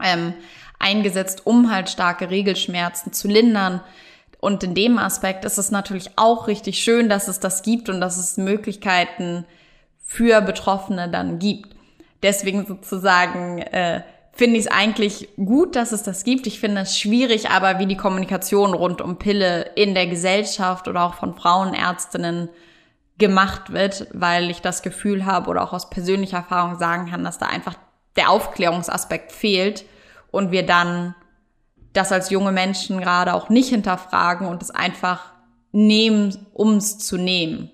ähm, 0.01 0.33
eingesetzt, 0.77 1.45
um 1.45 1.71
halt 1.71 1.89
starke 1.89 2.29
Regelschmerzen 2.29 3.11
zu 3.11 3.27
lindern. 3.27 3.81
Und 4.39 4.63
in 4.63 4.73
dem 4.73 4.97
Aspekt 4.97 5.43
ist 5.45 5.57
es 5.57 5.69
natürlich 5.69 6.11
auch 6.15 6.47
richtig 6.47 6.79
schön, 6.79 7.09
dass 7.09 7.27
es 7.27 7.39
das 7.39 7.61
gibt 7.61 7.89
und 7.89 7.99
dass 7.99 8.17
es 8.17 8.37
Möglichkeiten 8.37 9.45
für 10.05 10.41
Betroffene 10.41 11.09
dann 11.09 11.39
gibt. 11.39 11.75
Deswegen 12.23 12.65
sozusagen 12.65 13.59
äh, 13.59 14.01
finde 14.31 14.57
ich 14.57 14.65
es 14.65 14.71
eigentlich 14.71 15.29
gut, 15.35 15.75
dass 15.75 15.91
es 15.91 16.03
das 16.03 16.23
gibt. 16.23 16.47
Ich 16.47 16.59
finde 16.59 16.81
es 16.81 16.97
schwierig, 16.97 17.49
aber 17.49 17.79
wie 17.79 17.85
die 17.85 17.97
Kommunikation 17.97 18.73
rund 18.73 19.01
um 19.01 19.17
Pille 19.17 19.71
in 19.75 19.93
der 19.93 20.07
Gesellschaft 20.07 20.87
oder 20.87 21.03
auch 21.03 21.15
von 21.15 21.35
Frauenärztinnen 21.35 22.49
gemacht 23.17 23.73
wird, 23.73 24.07
weil 24.13 24.49
ich 24.49 24.61
das 24.61 24.81
Gefühl 24.81 25.25
habe 25.25 25.49
oder 25.49 25.63
auch 25.63 25.73
aus 25.73 25.89
persönlicher 25.89 26.37
Erfahrung 26.37 26.79
sagen 26.79 27.11
kann, 27.11 27.25
dass 27.25 27.37
da 27.37 27.47
einfach 27.47 27.75
der 28.15 28.29
Aufklärungsaspekt 28.29 29.33
fehlt 29.33 29.83
und 30.31 30.51
wir 30.51 30.65
dann 30.65 31.15
das 31.93 32.11
als 32.11 32.29
junge 32.29 32.51
Menschen 32.51 32.99
gerade 32.99 33.33
auch 33.33 33.49
nicht 33.49 33.69
hinterfragen 33.69 34.47
und 34.47 34.61
es 34.61 34.71
einfach 34.71 35.33
nehmen, 35.71 36.47
um 36.53 36.77
es 36.77 36.97
zu 36.99 37.17
nehmen. 37.17 37.69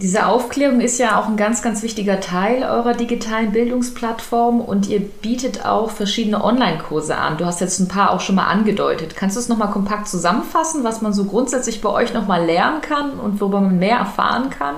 Diese 0.00 0.26
Aufklärung 0.26 0.80
ist 0.80 0.98
ja 0.98 1.18
auch 1.18 1.26
ein 1.26 1.36
ganz, 1.36 1.60
ganz 1.60 1.82
wichtiger 1.82 2.20
Teil 2.20 2.62
eurer 2.62 2.94
digitalen 2.94 3.50
Bildungsplattform 3.50 4.60
und 4.60 4.86
ihr 4.88 5.00
bietet 5.00 5.66
auch 5.66 5.90
verschiedene 5.90 6.44
Online-Kurse 6.44 7.16
an. 7.16 7.36
Du 7.36 7.44
hast 7.44 7.60
jetzt 7.60 7.80
ein 7.80 7.88
paar 7.88 8.12
auch 8.12 8.20
schon 8.20 8.36
mal 8.36 8.46
angedeutet. 8.46 9.16
Kannst 9.16 9.34
du 9.34 9.40
es 9.40 9.48
nochmal 9.48 9.72
kompakt 9.72 10.06
zusammenfassen, 10.06 10.84
was 10.84 11.02
man 11.02 11.12
so 11.12 11.24
grundsätzlich 11.24 11.80
bei 11.80 11.88
euch 11.88 12.14
nochmal 12.14 12.46
lernen 12.46 12.80
kann 12.80 13.18
und 13.18 13.40
worüber 13.40 13.60
man 13.60 13.80
mehr 13.80 13.98
erfahren 13.98 14.50
kann? 14.50 14.76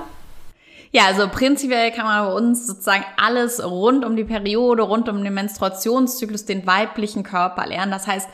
Ja, 0.93 1.05
also 1.05 1.29
prinzipiell 1.29 1.91
kann 1.91 2.05
man 2.05 2.25
bei 2.25 2.33
uns 2.33 2.67
sozusagen 2.67 3.05
alles 3.15 3.63
rund 3.63 4.03
um 4.03 4.17
die 4.17 4.25
Periode, 4.25 4.83
rund 4.83 5.07
um 5.07 5.23
den 5.23 5.33
Menstruationszyklus, 5.33 6.43
den 6.43 6.67
weiblichen 6.67 7.23
Körper 7.23 7.65
lernen. 7.65 7.91
Das 7.91 8.07
heißt, 8.07 8.29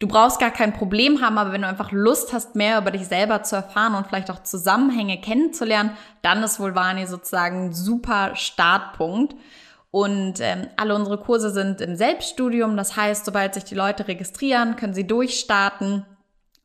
du 0.00 0.08
brauchst 0.08 0.40
gar 0.40 0.50
kein 0.50 0.72
Problem 0.72 1.20
haben, 1.20 1.38
aber 1.38 1.52
wenn 1.52 1.62
du 1.62 1.68
einfach 1.68 1.92
Lust 1.92 2.32
hast, 2.32 2.56
mehr 2.56 2.78
über 2.78 2.90
dich 2.90 3.06
selber 3.06 3.44
zu 3.44 3.54
erfahren 3.54 3.94
und 3.94 4.08
vielleicht 4.08 4.30
auch 4.32 4.42
Zusammenhänge 4.42 5.20
kennenzulernen, 5.20 5.96
dann 6.20 6.42
ist 6.42 6.58
Vulvani 6.58 7.06
sozusagen 7.06 7.66
ein 7.66 7.72
super 7.72 8.34
Startpunkt. 8.34 9.36
Und 9.92 10.40
ähm, 10.40 10.66
alle 10.76 10.96
unsere 10.96 11.18
Kurse 11.18 11.50
sind 11.50 11.80
im 11.80 11.94
Selbststudium. 11.94 12.76
Das 12.76 12.96
heißt, 12.96 13.24
sobald 13.24 13.54
sich 13.54 13.62
die 13.62 13.76
Leute 13.76 14.08
registrieren, 14.08 14.74
können 14.74 14.94
sie 14.94 15.06
durchstarten 15.06 16.04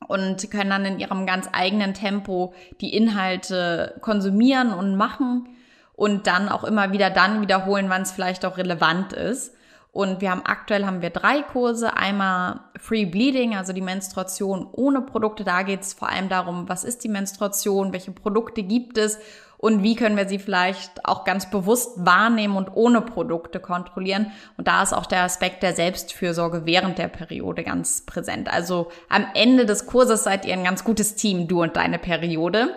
und 0.06 0.50
können 0.50 0.70
dann 0.70 0.84
in 0.84 0.98
ihrem 0.98 1.26
ganz 1.26 1.48
eigenen 1.52 1.94
Tempo 1.94 2.54
die 2.80 2.94
Inhalte 2.94 3.96
konsumieren 4.00 4.72
und 4.72 4.96
machen 4.96 5.48
und 5.94 6.26
dann 6.26 6.48
auch 6.48 6.64
immer 6.64 6.92
wieder 6.92 7.10
dann 7.10 7.42
wiederholen, 7.42 7.90
wann 7.90 8.02
es 8.02 8.12
vielleicht 8.12 8.44
auch 8.44 8.56
relevant 8.56 9.12
ist. 9.12 9.54
Und 9.92 10.20
wir 10.20 10.30
haben 10.30 10.46
aktuell 10.46 10.86
haben 10.86 11.02
wir 11.02 11.10
drei 11.10 11.42
Kurse. 11.42 11.96
Einmal 11.96 12.60
Free 12.78 13.06
Bleeding, 13.06 13.56
also 13.56 13.72
die 13.72 13.80
Menstruation 13.80 14.68
ohne 14.70 15.02
Produkte. 15.02 15.42
Da 15.42 15.62
geht 15.62 15.80
es 15.80 15.94
vor 15.94 16.08
allem 16.08 16.28
darum, 16.28 16.68
was 16.68 16.84
ist 16.84 17.02
die 17.02 17.08
Menstruation, 17.08 17.92
welche 17.92 18.12
Produkte 18.12 18.62
gibt 18.62 18.98
es 18.98 19.18
und 19.60 19.82
wie 19.82 19.94
können 19.94 20.16
wir 20.16 20.26
sie 20.26 20.38
vielleicht 20.38 21.04
auch 21.04 21.24
ganz 21.24 21.50
bewusst 21.50 21.90
wahrnehmen 21.98 22.56
und 22.56 22.70
ohne 22.74 23.02
Produkte 23.02 23.60
kontrollieren. 23.60 24.32
Und 24.56 24.66
da 24.66 24.82
ist 24.82 24.94
auch 24.94 25.04
der 25.04 25.22
Aspekt 25.22 25.62
der 25.62 25.74
Selbstfürsorge 25.74 26.64
während 26.64 26.96
der 26.96 27.08
Periode 27.08 27.62
ganz 27.62 28.06
präsent. 28.06 28.50
Also 28.50 28.90
am 29.10 29.26
Ende 29.34 29.66
des 29.66 29.84
Kurses 29.84 30.24
seid 30.24 30.46
ihr 30.46 30.54
ein 30.54 30.64
ganz 30.64 30.82
gutes 30.82 31.14
Team, 31.14 31.46
du 31.46 31.60
und 31.60 31.76
deine 31.76 31.98
Periode. 31.98 32.74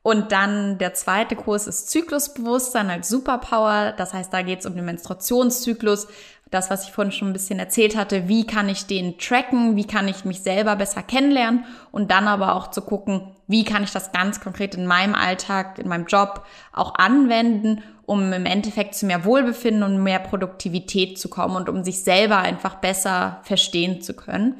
Und 0.00 0.32
dann 0.32 0.78
der 0.78 0.94
zweite 0.94 1.36
Kurs 1.36 1.66
ist 1.66 1.90
Zyklusbewusstsein 1.90 2.88
als 2.88 3.10
Superpower. 3.10 3.92
Das 3.94 4.14
heißt, 4.14 4.32
da 4.32 4.40
geht 4.40 4.60
es 4.60 4.66
um 4.66 4.74
den 4.74 4.86
Menstruationszyklus 4.86 6.08
das, 6.50 6.70
was 6.70 6.84
ich 6.84 6.92
vorhin 6.92 7.12
schon 7.12 7.28
ein 7.28 7.34
bisschen 7.34 7.58
erzählt 7.58 7.96
hatte, 7.96 8.28
wie 8.28 8.46
kann 8.46 8.68
ich 8.68 8.86
den 8.86 9.18
tracken, 9.18 9.76
wie 9.76 9.86
kann 9.86 10.08
ich 10.08 10.24
mich 10.24 10.42
selber 10.42 10.76
besser 10.76 11.02
kennenlernen 11.02 11.64
und 11.92 12.10
dann 12.10 12.26
aber 12.26 12.54
auch 12.54 12.70
zu 12.70 12.80
gucken, 12.80 13.34
wie 13.46 13.64
kann 13.64 13.84
ich 13.84 13.92
das 13.92 14.12
ganz 14.12 14.40
konkret 14.40 14.74
in 14.74 14.86
meinem 14.86 15.14
Alltag, 15.14 15.78
in 15.78 15.88
meinem 15.88 16.06
Job 16.06 16.44
auch 16.72 16.94
anwenden, 16.94 17.82
um 18.06 18.32
im 18.32 18.46
Endeffekt 18.46 18.94
zu 18.94 19.06
mehr 19.06 19.24
Wohlbefinden 19.24 19.82
und 19.82 20.02
mehr 20.02 20.18
Produktivität 20.18 21.18
zu 21.18 21.28
kommen 21.28 21.56
und 21.56 21.68
um 21.68 21.84
sich 21.84 22.02
selber 22.02 22.38
einfach 22.38 22.76
besser 22.76 23.40
verstehen 23.42 24.00
zu 24.00 24.14
können. 24.14 24.54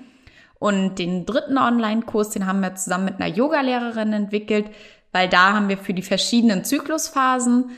Und 0.58 0.98
den 0.98 1.24
dritten 1.24 1.56
Online-Kurs, 1.56 2.30
den 2.30 2.46
haben 2.46 2.60
wir 2.60 2.74
zusammen 2.74 3.06
mit 3.06 3.20
einer 3.20 3.32
Yogalehrerin 3.32 4.12
entwickelt, 4.12 4.66
weil 5.12 5.28
da 5.28 5.54
haben 5.54 5.68
wir 5.68 5.78
für 5.78 5.94
die 5.94 6.02
verschiedenen 6.02 6.64
Zyklusphasen 6.64 7.70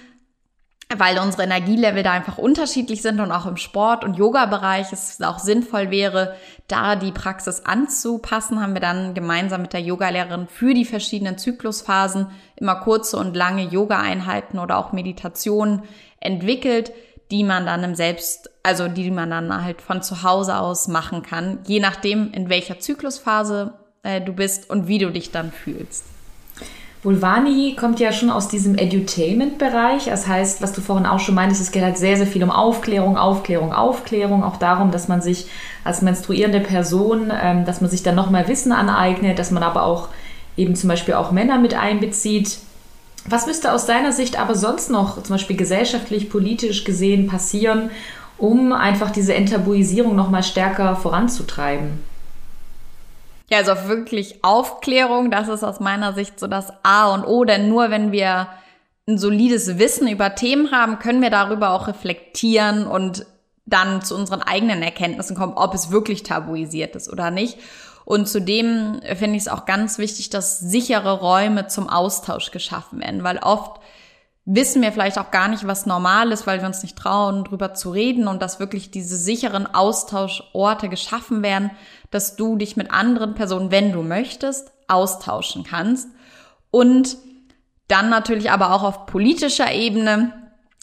weil 0.96 1.18
unsere 1.18 1.44
Energielevel 1.44 2.02
da 2.02 2.12
einfach 2.12 2.38
unterschiedlich 2.38 3.00
sind 3.00 3.20
und 3.20 3.30
auch 3.30 3.46
im 3.46 3.56
Sport- 3.56 4.04
und 4.04 4.14
Yoga-Bereich 4.14 4.92
es 4.92 5.20
auch 5.22 5.38
sinnvoll 5.38 5.90
wäre, 5.90 6.34
da 6.66 6.96
die 6.96 7.12
Praxis 7.12 7.62
anzupassen, 7.64 8.60
haben 8.60 8.74
wir 8.74 8.80
dann 8.80 9.14
gemeinsam 9.14 9.62
mit 9.62 9.72
der 9.72 9.80
Yogalehrerin 9.80 10.48
für 10.48 10.74
die 10.74 10.84
verschiedenen 10.84 11.38
Zyklusphasen 11.38 12.26
immer 12.56 12.76
kurze 12.76 13.18
und 13.18 13.36
lange 13.36 13.62
Yoga-Einheiten 13.62 14.58
oder 14.58 14.78
auch 14.78 14.92
Meditationen 14.92 15.82
entwickelt, 16.18 16.92
die 17.30 17.44
man 17.44 17.66
dann 17.66 17.84
im 17.84 17.94
Selbst, 17.94 18.50
also 18.64 18.88
die 18.88 19.10
man 19.12 19.30
dann 19.30 19.64
halt 19.64 19.80
von 19.80 20.02
zu 20.02 20.24
Hause 20.24 20.58
aus 20.58 20.88
machen 20.88 21.22
kann, 21.22 21.60
je 21.66 21.78
nachdem, 21.78 22.32
in 22.32 22.48
welcher 22.48 22.80
Zyklusphase 22.80 23.74
äh, 24.02 24.20
du 24.20 24.32
bist 24.32 24.68
und 24.68 24.88
wie 24.88 24.98
du 24.98 25.10
dich 25.10 25.30
dann 25.30 25.52
fühlst. 25.52 26.04
Vulvani 27.02 27.76
kommt 27.80 27.98
ja 27.98 28.12
schon 28.12 28.28
aus 28.28 28.48
diesem 28.48 28.76
Edutainment-Bereich. 28.76 30.04
Das 30.04 30.26
heißt, 30.26 30.60
was 30.60 30.72
du 30.72 30.82
vorhin 30.82 31.06
auch 31.06 31.18
schon 31.18 31.34
meintest, 31.34 31.62
es 31.62 31.72
geht 31.72 31.82
halt 31.82 31.96
sehr, 31.96 32.18
sehr 32.18 32.26
viel 32.26 32.42
um 32.42 32.50
Aufklärung, 32.50 33.16
Aufklärung, 33.16 33.72
Aufklärung. 33.72 34.44
Auch 34.44 34.58
darum, 34.58 34.90
dass 34.90 35.08
man 35.08 35.22
sich 35.22 35.46
als 35.82 36.02
menstruierende 36.02 36.60
Person, 36.60 37.32
ähm, 37.32 37.64
dass 37.64 37.80
man 37.80 37.88
sich 37.88 38.02
dann 38.02 38.16
noch 38.16 38.28
mehr 38.28 38.48
Wissen 38.48 38.72
aneignet, 38.72 39.38
dass 39.38 39.50
man 39.50 39.62
aber 39.62 39.84
auch 39.84 40.08
eben 40.58 40.76
zum 40.76 40.88
Beispiel 40.88 41.14
auch 41.14 41.32
Männer 41.32 41.58
mit 41.58 41.72
einbezieht. 41.74 42.58
Was 43.26 43.46
müsste 43.46 43.72
aus 43.72 43.86
deiner 43.86 44.12
Sicht 44.12 44.38
aber 44.38 44.54
sonst 44.54 44.90
noch, 44.90 45.22
zum 45.22 45.34
Beispiel 45.34 45.56
gesellschaftlich, 45.56 46.28
politisch 46.28 46.84
gesehen, 46.84 47.28
passieren, 47.28 47.90
um 48.36 48.72
einfach 48.72 49.10
diese 49.10 49.34
Enttabuisierung 49.34 50.14
noch 50.14 50.30
mal 50.30 50.42
stärker 50.42 50.96
voranzutreiben? 50.96 52.09
Ja, 53.50 53.58
also 53.58 53.88
wirklich 53.88 54.44
Aufklärung, 54.44 55.30
das 55.30 55.48
ist 55.48 55.64
aus 55.64 55.80
meiner 55.80 56.12
Sicht 56.12 56.38
so 56.38 56.46
das 56.46 56.72
A 56.84 57.12
und 57.12 57.24
O, 57.24 57.44
denn 57.44 57.68
nur 57.68 57.90
wenn 57.90 58.12
wir 58.12 58.48
ein 59.08 59.18
solides 59.18 59.78
Wissen 59.78 60.06
über 60.06 60.36
Themen 60.36 60.70
haben, 60.70 61.00
können 61.00 61.20
wir 61.20 61.30
darüber 61.30 61.70
auch 61.70 61.88
reflektieren 61.88 62.86
und 62.86 63.26
dann 63.66 64.02
zu 64.02 64.14
unseren 64.14 64.42
eigenen 64.42 64.82
Erkenntnissen 64.82 65.36
kommen, 65.36 65.54
ob 65.54 65.74
es 65.74 65.90
wirklich 65.90 66.22
tabuisiert 66.22 66.94
ist 66.94 67.12
oder 67.12 67.30
nicht. 67.30 67.58
Und 68.04 68.28
zudem 68.28 69.00
finde 69.16 69.36
ich 69.36 69.42
es 69.42 69.48
auch 69.48 69.66
ganz 69.66 69.98
wichtig, 69.98 70.30
dass 70.30 70.58
sichere 70.60 71.20
Räume 71.20 71.66
zum 71.66 71.88
Austausch 71.88 72.50
geschaffen 72.50 73.00
werden, 73.00 73.24
weil 73.24 73.38
oft 73.38 73.79
wissen 74.44 74.82
wir 74.82 74.92
vielleicht 74.92 75.18
auch 75.18 75.30
gar 75.30 75.48
nicht, 75.48 75.66
was 75.66 75.86
normal 75.86 76.32
ist, 76.32 76.46
weil 76.46 76.60
wir 76.60 76.66
uns 76.66 76.82
nicht 76.82 76.96
trauen, 76.96 77.44
drüber 77.44 77.74
zu 77.74 77.90
reden 77.90 78.26
und 78.26 78.42
dass 78.42 78.58
wirklich 78.60 78.90
diese 78.90 79.16
sicheren 79.16 79.66
Austauschorte 79.66 80.88
geschaffen 80.88 81.42
werden, 81.42 81.70
dass 82.10 82.36
du 82.36 82.56
dich 82.56 82.76
mit 82.76 82.90
anderen 82.90 83.34
Personen, 83.34 83.70
wenn 83.70 83.92
du 83.92 84.02
möchtest, 84.02 84.72
austauschen 84.88 85.64
kannst. 85.64 86.08
Und 86.70 87.16
dann 87.88 88.08
natürlich 88.08 88.50
aber 88.50 88.72
auch 88.72 88.82
auf 88.82 89.06
politischer 89.06 89.72
Ebene 89.72 90.32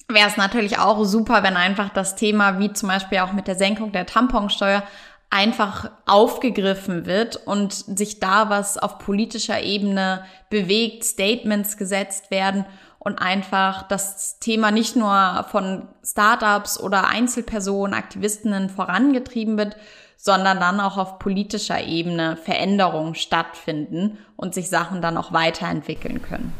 wäre 0.09 0.29
es 0.29 0.37
natürlich 0.37 0.79
auch 0.79 1.03
super, 1.03 1.43
wenn 1.43 1.57
einfach 1.57 1.89
das 1.89 2.15
Thema, 2.15 2.59
wie 2.59 2.71
zum 2.71 2.89
Beispiel 2.89 3.19
auch 3.19 3.33
mit 3.33 3.47
der 3.47 3.55
Senkung 3.55 3.91
der 3.91 4.05
Tamponsteuer, 4.05 4.83
einfach 5.29 5.91
aufgegriffen 6.05 7.05
wird 7.05 7.35
und 7.35 7.73
sich 7.73 8.21
da 8.21 8.49
was 8.49 8.77
auf 8.77 8.99
politischer 8.99 9.61
Ebene 9.61 10.23
bewegt, 10.49 11.03
Statements 11.03 11.75
gesetzt 11.75 12.31
werden 12.31 12.65
und 13.07 13.19
einfach 13.19 13.87
das 13.87 14.37
Thema 14.39 14.69
nicht 14.69 14.97
nur 14.97 15.45
von 15.49 15.83
Startups 16.03 16.77
oder 16.77 17.07
Einzelpersonen, 17.07 17.93
Aktivistinnen 17.93 18.69
vorangetrieben 18.69 19.57
wird, 19.57 19.77
sondern 20.17 20.59
dann 20.59 20.81
auch 20.81 20.97
auf 20.97 21.17
politischer 21.17 21.81
Ebene 21.81 22.35
Veränderungen 22.35 23.15
stattfinden 23.15 24.17
und 24.35 24.53
sich 24.53 24.67
Sachen 24.67 25.01
dann 25.01 25.15
auch 25.15 25.31
weiterentwickeln 25.31 26.21
können. 26.21 26.51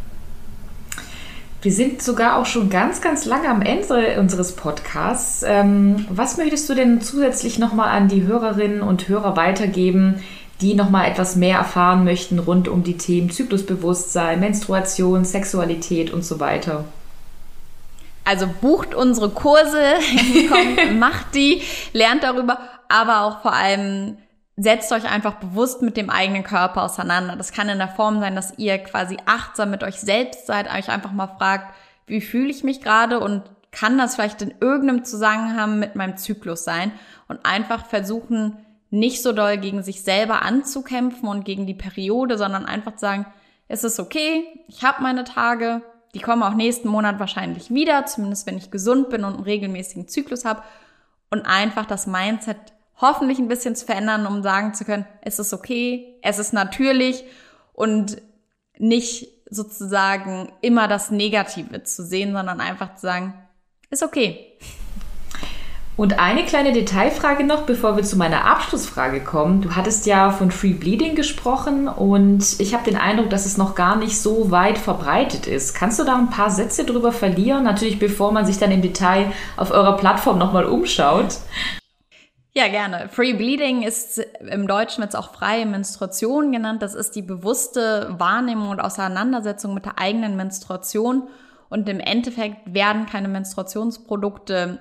Wir 1.62 1.74
sind 1.74 2.02
sogar 2.02 2.38
auch 2.38 2.46
schon 2.46 2.70
ganz, 2.70 3.02
ganz 3.02 3.26
lange 3.26 3.50
am 3.50 3.62
Ende 3.62 4.18
unseres 4.18 4.56
Podcasts. 4.56 5.44
Ähm, 5.46 6.06
was 6.10 6.38
möchtest 6.38 6.70
du 6.70 6.76
denn 6.76 7.02
zusätzlich 7.02 7.60
nochmal 7.60 7.90
an 7.90 8.08
die 8.08 8.24
Hörerinnen 8.24 8.82
und 8.82 9.10
Hörer 9.10 9.36
weitergeben, 9.36 10.24
die 10.62 10.74
nochmal 10.74 11.10
etwas 11.10 11.36
mehr 11.36 11.58
erfahren 11.58 12.04
möchten 12.04 12.40
rund 12.40 12.68
um 12.68 12.84
die 12.84 12.98
Themen 12.98 13.30
Zyklusbewusstsein, 13.30 14.40
Menstruation, 14.40 15.24
Sexualität 15.24 16.12
und 16.12 16.24
so 16.24 16.40
weiter? 16.40 16.86
Also 18.26 18.48
bucht 18.62 18.94
unsere 18.94 19.30
Kurse, 19.30 19.94
kommt, 20.50 21.00
macht 21.00 21.36
die, 21.36 21.62
lernt 21.94 22.24
darüber, 22.24 22.60
aber 22.90 23.22
auch 23.22 23.42
vor 23.42 23.54
allem 23.54 24.18
setzt 24.58 24.92
euch 24.92 25.10
einfach 25.10 25.36
bewusst 25.36 25.84
mit 25.84 25.96
dem 25.98 26.10
eigenen 26.10 26.44
Körper 26.44 26.84
auseinander. 26.84 27.36
Das 27.36 27.52
kann 27.52 27.70
in 27.70 27.78
der 27.78 27.88
Form 27.88 28.20
sein, 28.20 28.36
dass 28.36 28.58
ihr 28.58 28.80
quasi 28.80 29.18
achtsam 29.26 29.70
mit 29.70 29.84
euch 29.84 30.00
selbst 30.00 30.48
seid, 30.48 30.74
euch 30.74 30.90
einfach 30.90 31.12
mal 31.12 31.28
fragt, 31.38 31.74
wie 32.08 32.22
fühle 32.22 32.50
ich 32.50 32.64
mich 32.64 32.82
gerade 32.82 33.20
und 33.20 33.44
kann 33.72 33.98
das 33.98 34.16
vielleicht 34.16 34.42
in 34.42 34.56
irgendeinem 34.60 35.06
Zusammenhang 35.06 35.78
mit 35.78 35.96
meinem 35.96 36.18
Zyklus 36.18 36.64
sein 36.64 36.92
und 37.28 37.46
einfach 37.46 37.86
versuchen, 37.86 38.58
nicht 38.90 39.22
so 39.22 39.34
doll 39.34 39.58
gegen 39.58 39.84
sich 39.84 40.04
selber 40.04 40.42
anzukämpfen 40.44 41.28
und 41.28 41.44
gegen 41.44 41.66
die 41.66 41.74
Periode, 41.74 42.38
sondern 42.38 42.66
einfach 42.66 42.94
zu 42.94 43.02
sagen, 43.02 43.26
es 43.68 43.84
ist 43.84 44.00
okay, 44.00 44.46
ich 44.68 44.84
habe 44.84 45.04
meine 45.04 45.24
Tage, 45.26 45.82
die 46.14 46.20
kommen 46.20 46.44
auch 46.44 46.54
nächsten 46.54 46.88
Monat 46.88 47.20
wahrscheinlich 47.20 47.70
wieder, 47.70 48.06
zumindest 48.06 48.48
wenn 48.48 48.58
ich 48.58 48.72
gesund 48.72 49.10
bin 49.10 49.24
und 49.24 49.36
einen 49.36 49.44
regelmäßigen 49.44 50.08
Zyklus 50.08 50.46
habe 50.46 50.64
und 51.30 51.46
einfach 51.46 51.86
das 51.86 52.08
Mindset 52.08 52.58
hoffentlich 53.00 53.40
ein 53.40 53.50
bisschen 53.50 53.76
zu 53.76 53.86
verändern, 53.86 54.26
um 54.26 54.42
sagen 54.42 54.74
zu 54.74 54.86
können, 54.86 55.06
es 55.22 55.38
ist 55.38 55.54
okay, 55.54 56.18
es 56.24 56.40
ist 56.40 56.54
natürlich 56.54 57.24
und 57.74 58.22
nicht 58.78 59.28
sozusagen 59.50 60.52
immer 60.62 60.88
das 60.88 61.12
Negative 61.12 61.84
zu 61.84 62.04
sehen, 62.04 62.34
sondern 62.34 62.62
einfach 62.62 62.96
zu 62.96 63.02
sagen, 63.02 63.34
ist 63.90 64.04
okay. 64.04 64.58
Und 65.98 66.20
eine 66.20 66.46
kleine 66.46 66.74
Detailfrage 66.74 67.44
noch, 67.44 67.64
bevor 67.64 67.98
wir 67.98 68.04
zu 68.04 68.18
meiner 68.18 68.46
Abschlussfrage 68.46 69.20
kommen. 69.20 69.62
Du 69.62 69.76
hattest 69.76 70.06
ja 70.06 70.30
von 70.30 70.52
Free 70.52 70.74
Bleeding 70.74 71.16
gesprochen 71.16 71.88
und 71.88 72.60
ich 72.60 72.76
habe 72.76 72.84
den 72.84 72.98
Eindruck, 72.98 73.32
dass 73.32 73.48
es 73.48 73.58
noch 73.58 73.74
gar 73.74 73.96
nicht 73.96 74.22
so 74.22 74.52
weit 74.52 74.78
verbreitet 74.78 75.48
ist. 75.48 75.74
Kannst 75.74 75.98
du 75.98 76.04
da 76.04 76.16
ein 76.16 76.30
paar 76.30 76.52
Sätze 76.52 76.86
drüber 76.86 77.12
verlieren? 77.12 77.64
Natürlich, 77.64 77.98
bevor 77.98 78.32
man 78.32 78.46
sich 78.46 78.60
dann 78.60 78.72
im 78.72 78.84
Detail 78.84 79.32
auf 79.58 79.72
eurer 79.72 79.98
Plattform 79.98 80.38
nochmal 80.38 80.66
umschaut. 80.66 81.40
Ja, 82.54 82.68
gerne. 82.68 83.10
Free 83.10 83.34
Bleeding 83.34 83.82
ist 83.82 84.20
im 84.52 84.68
Deutschen 84.68 85.04
jetzt 85.04 85.16
auch 85.16 85.34
freie 85.34 85.66
Menstruation 85.66 86.52
genannt. 86.52 86.84
Das 86.84 86.94
ist 86.94 87.16
die 87.16 87.24
bewusste 87.24 88.14
Wahrnehmung 88.20 88.70
und 88.70 88.80
Auseinandersetzung 88.80 89.74
mit 89.74 89.86
der 89.86 89.98
eigenen 89.98 90.36
Menstruation. 90.36 91.24
Und 91.70 91.90
im 91.90 92.00
Endeffekt 92.00 92.72
werden 92.72 93.08
keine 93.08 93.28
Menstruationsprodukte 93.30 94.80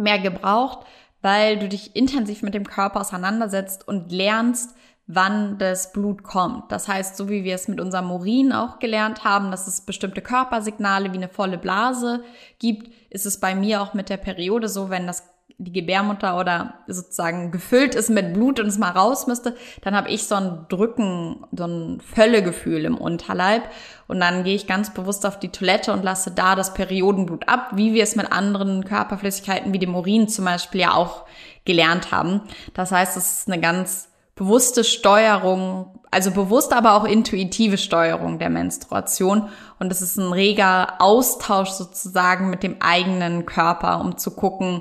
mehr 0.00 0.18
gebraucht, 0.18 0.80
weil 1.22 1.58
du 1.58 1.68
dich 1.68 1.94
intensiv 1.94 2.42
mit 2.42 2.54
dem 2.54 2.66
Körper 2.66 3.00
auseinandersetzt 3.00 3.86
und 3.86 4.10
lernst, 4.10 4.74
wann 5.12 5.58
das 5.58 5.92
Blut 5.92 6.22
kommt. 6.22 6.70
Das 6.70 6.86
heißt, 6.86 7.16
so 7.16 7.28
wie 7.28 7.42
wir 7.42 7.56
es 7.56 7.66
mit 7.66 7.80
unserem 7.80 8.12
Urin 8.12 8.52
auch 8.52 8.78
gelernt 8.78 9.24
haben, 9.24 9.50
dass 9.50 9.66
es 9.66 9.80
bestimmte 9.80 10.22
Körpersignale 10.22 11.12
wie 11.12 11.16
eine 11.16 11.28
volle 11.28 11.58
Blase 11.58 12.22
gibt, 12.60 12.92
ist 13.10 13.26
es 13.26 13.40
bei 13.40 13.56
mir 13.56 13.82
auch 13.82 13.92
mit 13.92 14.08
der 14.08 14.18
Periode 14.18 14.68
so, 14.68 14.88
wenn 14.88 15.08
das 15.08 15.24
die 15.62 15.72
Gebärmutter 15.72 16.38
oder 16.38 16.74
sozusagen 16.86 17.50
gefüllt 17.50 17.94
ist 17.94 18.08
mit 18.08 18.32
Blut 18.32 18.58
und 18.60 18.66
es 18.66 18.78
mal 18.78 18.90
raus 18.90 19.26
müsste, 19.26 19.54
dann 19.82 19.94
habe 19.94 20.08
ich 20.08 20.26
so 20.26 20.34
ein 20.34 20.66
Drücken, 20.70 21.44
so 21.52 21.64
ein 21.64 22.00
Völlegefühl 22.00 22.86
im 22.86 22.96
Unterleib 22.96 23.64
und 24.08 24.20
dann 24.20 24.42
gehe 24.42 24.54
ich 24.54 24.66
ganz 24.66 24.94
bewusst 24.94 25.26
auf 25.26 25.38
die 25.38 25.50
Toilette 25.50 25.92
und 25.92 26.02
lasse 26.02 26.30
da 26.30 26.54
das 26.54 26.72
Periodenblut 26.72 27.46
ab, 27.46 27.72
wie 27.74 27.92
wir 27.92 28.02
es 28.02 28.16
mit 28.16 28.32
anderen 28.32 28.84
Körperflüssigkeiten 28.84 29.72
wie 29.74 29.78
dem 29.78 29.94
Urin 29.94 30.28
zum 30.28 30.46
Beispiel 30.46 30.80
ja 30.80 30.94
auch 30.94 31.26
gelernt 31.66 32.10
haben. 32.10 32.40
Das 32.72 32.90
heißt, 32.90 33.18
es 33.18 33.40
ist 33.40 33.48
eine 33.48 33.60
ganz 33.60 34.08
bewusste 34.40 34.84
Steuerung, 34.84 36.00
also 36.10 36.30
bewusste, 36.30 36.74
aber 36.74 36.94
auch 36.94 37.04
intuitive 37.04 37.76
Steuerung 37.76 38.38
der 38.38 38.48
Menstruation. 38.48 39.50
Und 39.78 39.92
es 39.92 40.00
ist 40.00 40.16
ein 40.16 40.32
reger 40.32 40.94
Austausch 40.98 41.68
sozusagen 41.68 42.48
mit 42.48 42.62
dem 42.62 42.76
eigenen 42.80 43.44
Körper, 43.44 44.00
um 44.00 44.16
zu 44.16 44.30
gucken, 44.30 44.80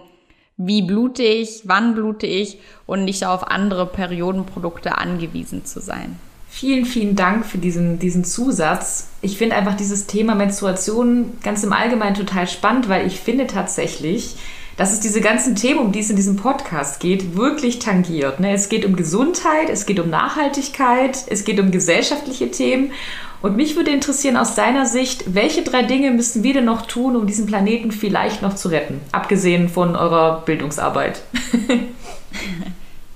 wie 0.60 0.82
blute 0.82 1.24
ich, 1.24 1.62
wann 1.63 1.95
blute 1.95 2.28
ich 2.28 2.60
und 2.86 3.06
nicht 3.06 3.26
auf 3.26 3.48
andere 3.48 3.86
Periodenprodukte 3.86 4.98
angewiesen 4.98 5.65
zu 5.65 5.80
sein. 5.80 6.19
Vielen, 6.50 6.86
vielen 6.86 7.15
Dank 7.15 7.45
für 7.45 7.60
diesen, 7.60 7.98
diesen 7.98 8.26
Zusatz. 8.26 9.08
Ich 9.22 9.38
finde 9.38 9.56
einfach 9.56 9.78
dieses 9.78 10.06
Thema 10.06 10.36
Menstruation 10.36 11.38
ganz 11.43 11.63
im 11.63 11.72
Allgemeinen 11.72 12.15
total 12.15 12.48
spannend, 12.48 12.89
weil 12.89 13.08
ich 13.08 13.22
finde 13.22 13.48
tatsächlich, 13.48 14.36
dass 14.76 14.91
es 14.91 15.00
diese 15.00 15.22
ganzen 15.22 15.56
Themen, 15.56 15.80
um 15.80 15.91
die 15.93 16.00
es 16.00 16.10
in 16.10 16.17
diesem 16.17 16.36
Podcast 16.36 17.00
geht, 17.00 17.38
wirklich 17.38 17.80
tangiert. 17.80 18.41
Ne? 18.41 18.54
Es 18.54 18.67
geht 18.67 18.86
um 18.86 18.98
Gesundheit, 18.98 19.69
es 19.69 19.86
geht 19.86 20.00
um 20.00 20.10
Nachhaltigkeit, 20.10 21.24
es 21.30 21.45
geht 21.45 21.60
um 21.60 21.72
gesellschaftliche 21.72 22.52
Themen. 22.52 22.91
Und 23.41 23.56
mich 23.56 23.75
würde 23.78 23.91
interessieren 23.91 24.36
aus 24.36 24.56
deiner 24.56 24.86
Sicht, 24.86 25.34
welche 25.34 25.63
drei 25.63 25.84
Dinge 25.84 26.12
müssen 26.12 26.43
wir 26.43 26.54
denn 26.54 26.65
noch 26.65 26.86
tun, 26.86 27.15
um 27.15 27.25
diesen 27.25 27.45
Planeten 27.45 27.91
vielleicht 27.91 28.41
noch 28.41 28.56
zu 28.56 28.67
retten? 28.67 28.99
Abgesehen 29.13 29.69
von 29.69 29.95
eurer 29.95 30.41
Bildungsarbeit. 30.45 31.21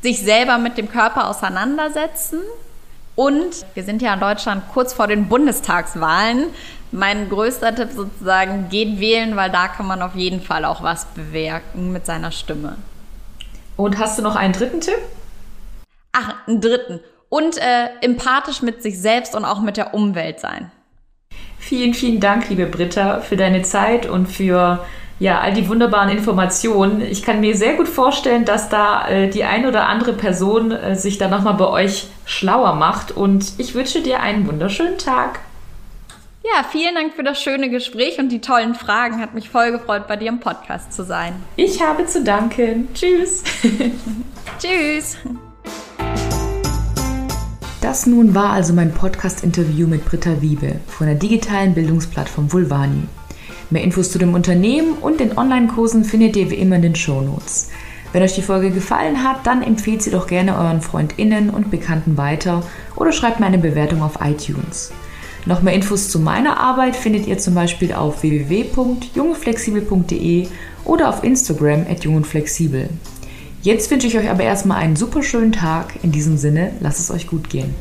Sich 0.02 0.22
selber 0.22 0.58
mit 0.58 0.78
dem 0.78 0.90
Körper 0.90 1.30
auseinandersetzen. 1.30 2.40
Und 3.16 3.66
wir 3.74 3.84
sind 3.84 4.02
ja 4.02 4.14
in 4.14 4.22
Deutschland 4.22 4.64
kurz 4.74 4.94
vor 4.94 5.08
den 5.08 5.28
Bundestagswahlen. 5.28 6.46
Mein 6.92 7.30
größter 7.30 7.76
Tipp 7.76 7.90
sozusagen, 7.94 8.70
geht 8.70 9.00
wählen, 9.00 9.36
weil 9.36 9.52
da 9.52 9.68
kann 9.68 9.88
man 9.88 10.02
auf 10.02 10.16
jeden 10.16 10.42
Fall 10.42 10.64
auch 10.64 10.82
was 10.84 11.06
bewirken 11.06 11.92
mit 11.92 12.06
seiner 12.06 12.32
Stimme. 12.32 12.78
Und 13.76 13.98
hast 13.98 14.18
du 14.20 14.22
noch 14.22 14.36
einen 14.36 14.54
dritten 14.54 14.80
Tipp? 14.80 15.00
Ach, 16.14 16.36
einen 16.48 16.62
dritten 16.62 17.02
und 17.34 17.58
äh, 17.58 17.90
empathisch 18.02 18.62
mit 18.62 18.84
sich 18.84 19.02
selbst 19.02 19.36
und 19.36 19.44
auch 19.44 19.60
mit 19.60 19.76
der 19.76 19.96
Umwelt 19.96 20.40
sein. 20.40 20.70
Vielen, 21.58 21.96
vielen 21.96 22.20
Dank, 22.20 22.48
liebe 22.50 22.68
Britta, 22.68 23.22
für 23.22 23.36
deine 23.36 23.64
Zeit 23.64 24.08
und 24.08 24.28
für 24.28 24.86
ja, 25.18 25.40
all 25.40 25.52
die 25.52 25.68
wunderbaren 25.68 26.10
Informationen. 26.10 27.02
Ich 27.02 27.24
kann 27.24 27.40
mir 27.40 27.58
sehr 27.58 27.74
gut 27.74 27.88
vorstellen, 27.88 28.46
dass 28.46 28.70
da 28.70 29.08
äh, 29.08 29.30
die 29.32 29.46
ein 29.46 29.66
oder 29.66 29.88
andere 29.88 30.14
Person 30.14 30.72
äh, 30.72 30.96
sich 30.96 31.18
da 31.18 31.28
nochmal 31.28 31.56
bei 31.56 31.66
euch 31.66 32.06
schlauer 32.26 32.76
macht 32.76 33.12
und 33.12 33.54
ich 33.58 33.74
wünsche 33.74 34.02
dir 34.02 34.20
einen 34.20 34.46
wunderschönen 34.46 35.00
Tag. 35.00 35.40
Ja, 36.44 36.64
vielen 36.70 36.94
Dank 36.94 37.16
für 37.16 37.24
das 37.24 37.42
schöne 37.42 37.72
Gespräch 37.72 38.20
und 38.20 38.30
die 38.30 38.42
tollen 38.42 38.76
Fragen. 38.76 39.20
Hat 39.20 39.34
mich 39.34 39.50
voll 39.50 39.72
gefreut, 39.72 40.08
bei 40.08 40.18
dir 40.18 40.30
im 40.30 40.40
Podcast 40.40 40.94
zu 40.94 41.04
sein. 41.04 41.34
Ich 41.56 41.82
habe 41.82 42.06
zu 42.06 42.24
danken. 42.24 42.90
Tschüss. 42.94 43.44
Tschüss. 44.60 45.18
Das 47.84 48.08
nun 48.08 48.34
war 48.34 48.50
also 48.52 48.74
mein 48.74 48.94
Podcast-Interview 48.94 49.88
mit 49.88 50.06
Britta 50.06 50.42
Wiebe 50.42 50.80
von 50.88 51.06
der 51.06 51.18
digitalen 51.18 51.74
Bildungsplattform 51.74 52.54
Vulvani. 52.54 53.04
Mehr 53.72 53.84
Infos 53.84 54.10
zu 54.10 54.18
dem 54.18 54.34
Unternehmen 54.34 54.94
und 54.94 55.20
den 55.20 55.38
Online-Kursen 55.38 56.06
findet 56.06 56.38
ihr 56.38 56.50
wie 56.50 56.56
immer 56.56 56.78
in 56.78 56.84
den 56.84 56.96
Shownotes. 56.96 57.72
Wenn 58.14 58.24
euch 58.24 58.36
die 58.36 58.42
Folge 58.42 58.72
gefallen 58.72 59.26
hat, 59.26 59.46
dann 59.46 59.62
empfehlt 59.62 60.02
sie 60.02 60.12
doch 60.12 60.28
gerne 60.28 60.58
euren 60.58 60.80
FreundInnen 60.80 61.50
und 61.50 61.72
Bekannten 61.72 62.16
weiter 62.16 62.64
oder 62.96 63.12
schreibt 63.12 63.42
mir 63.42 63.48
eine 63.48 63.58
Bewertung 63.58 64.02
auf 64.02 64.20
iTunes. 64.24 64.94
Noch 65.46 65.62
mehr 65.62 65.74
Infos 65.74 66.08
zu 66.08 66.20
meiner 66.20 66.62
Arbeit 66.62 66.96
findet 66.96 67.28
ihr 67.28 67.38
zum 67.38 67.54
Beispiel 67.54 67.92
auf 67.92 68.24
www.jungeflexibel.de 68.24 70.48
oder 70.86 71.10
auf 71.10 71.22
Instagram 71.22 71.86
at 71.90 72.06
jungundflexibel. 72.06 72.88
Jetzt 73.64 73.90
wünsche 73.90 74.08
ich 74.08 74.18
euch 74.18 74.30
aber 74.30 74.44
erstmal 74.44 74.80
einen 74.80 74.98
super 74.98 75.24
schönen 75.24 75.54
Tag. 75.54 75.94
In 76.04 76.12
diesem 76.12 76.36
Sinne, 76.36 76.74
lasst 76.82 77.00
es 77.00 77.10
euch 77.10 77.28
gut 77.28 77.50
gehen. 77.50 77.74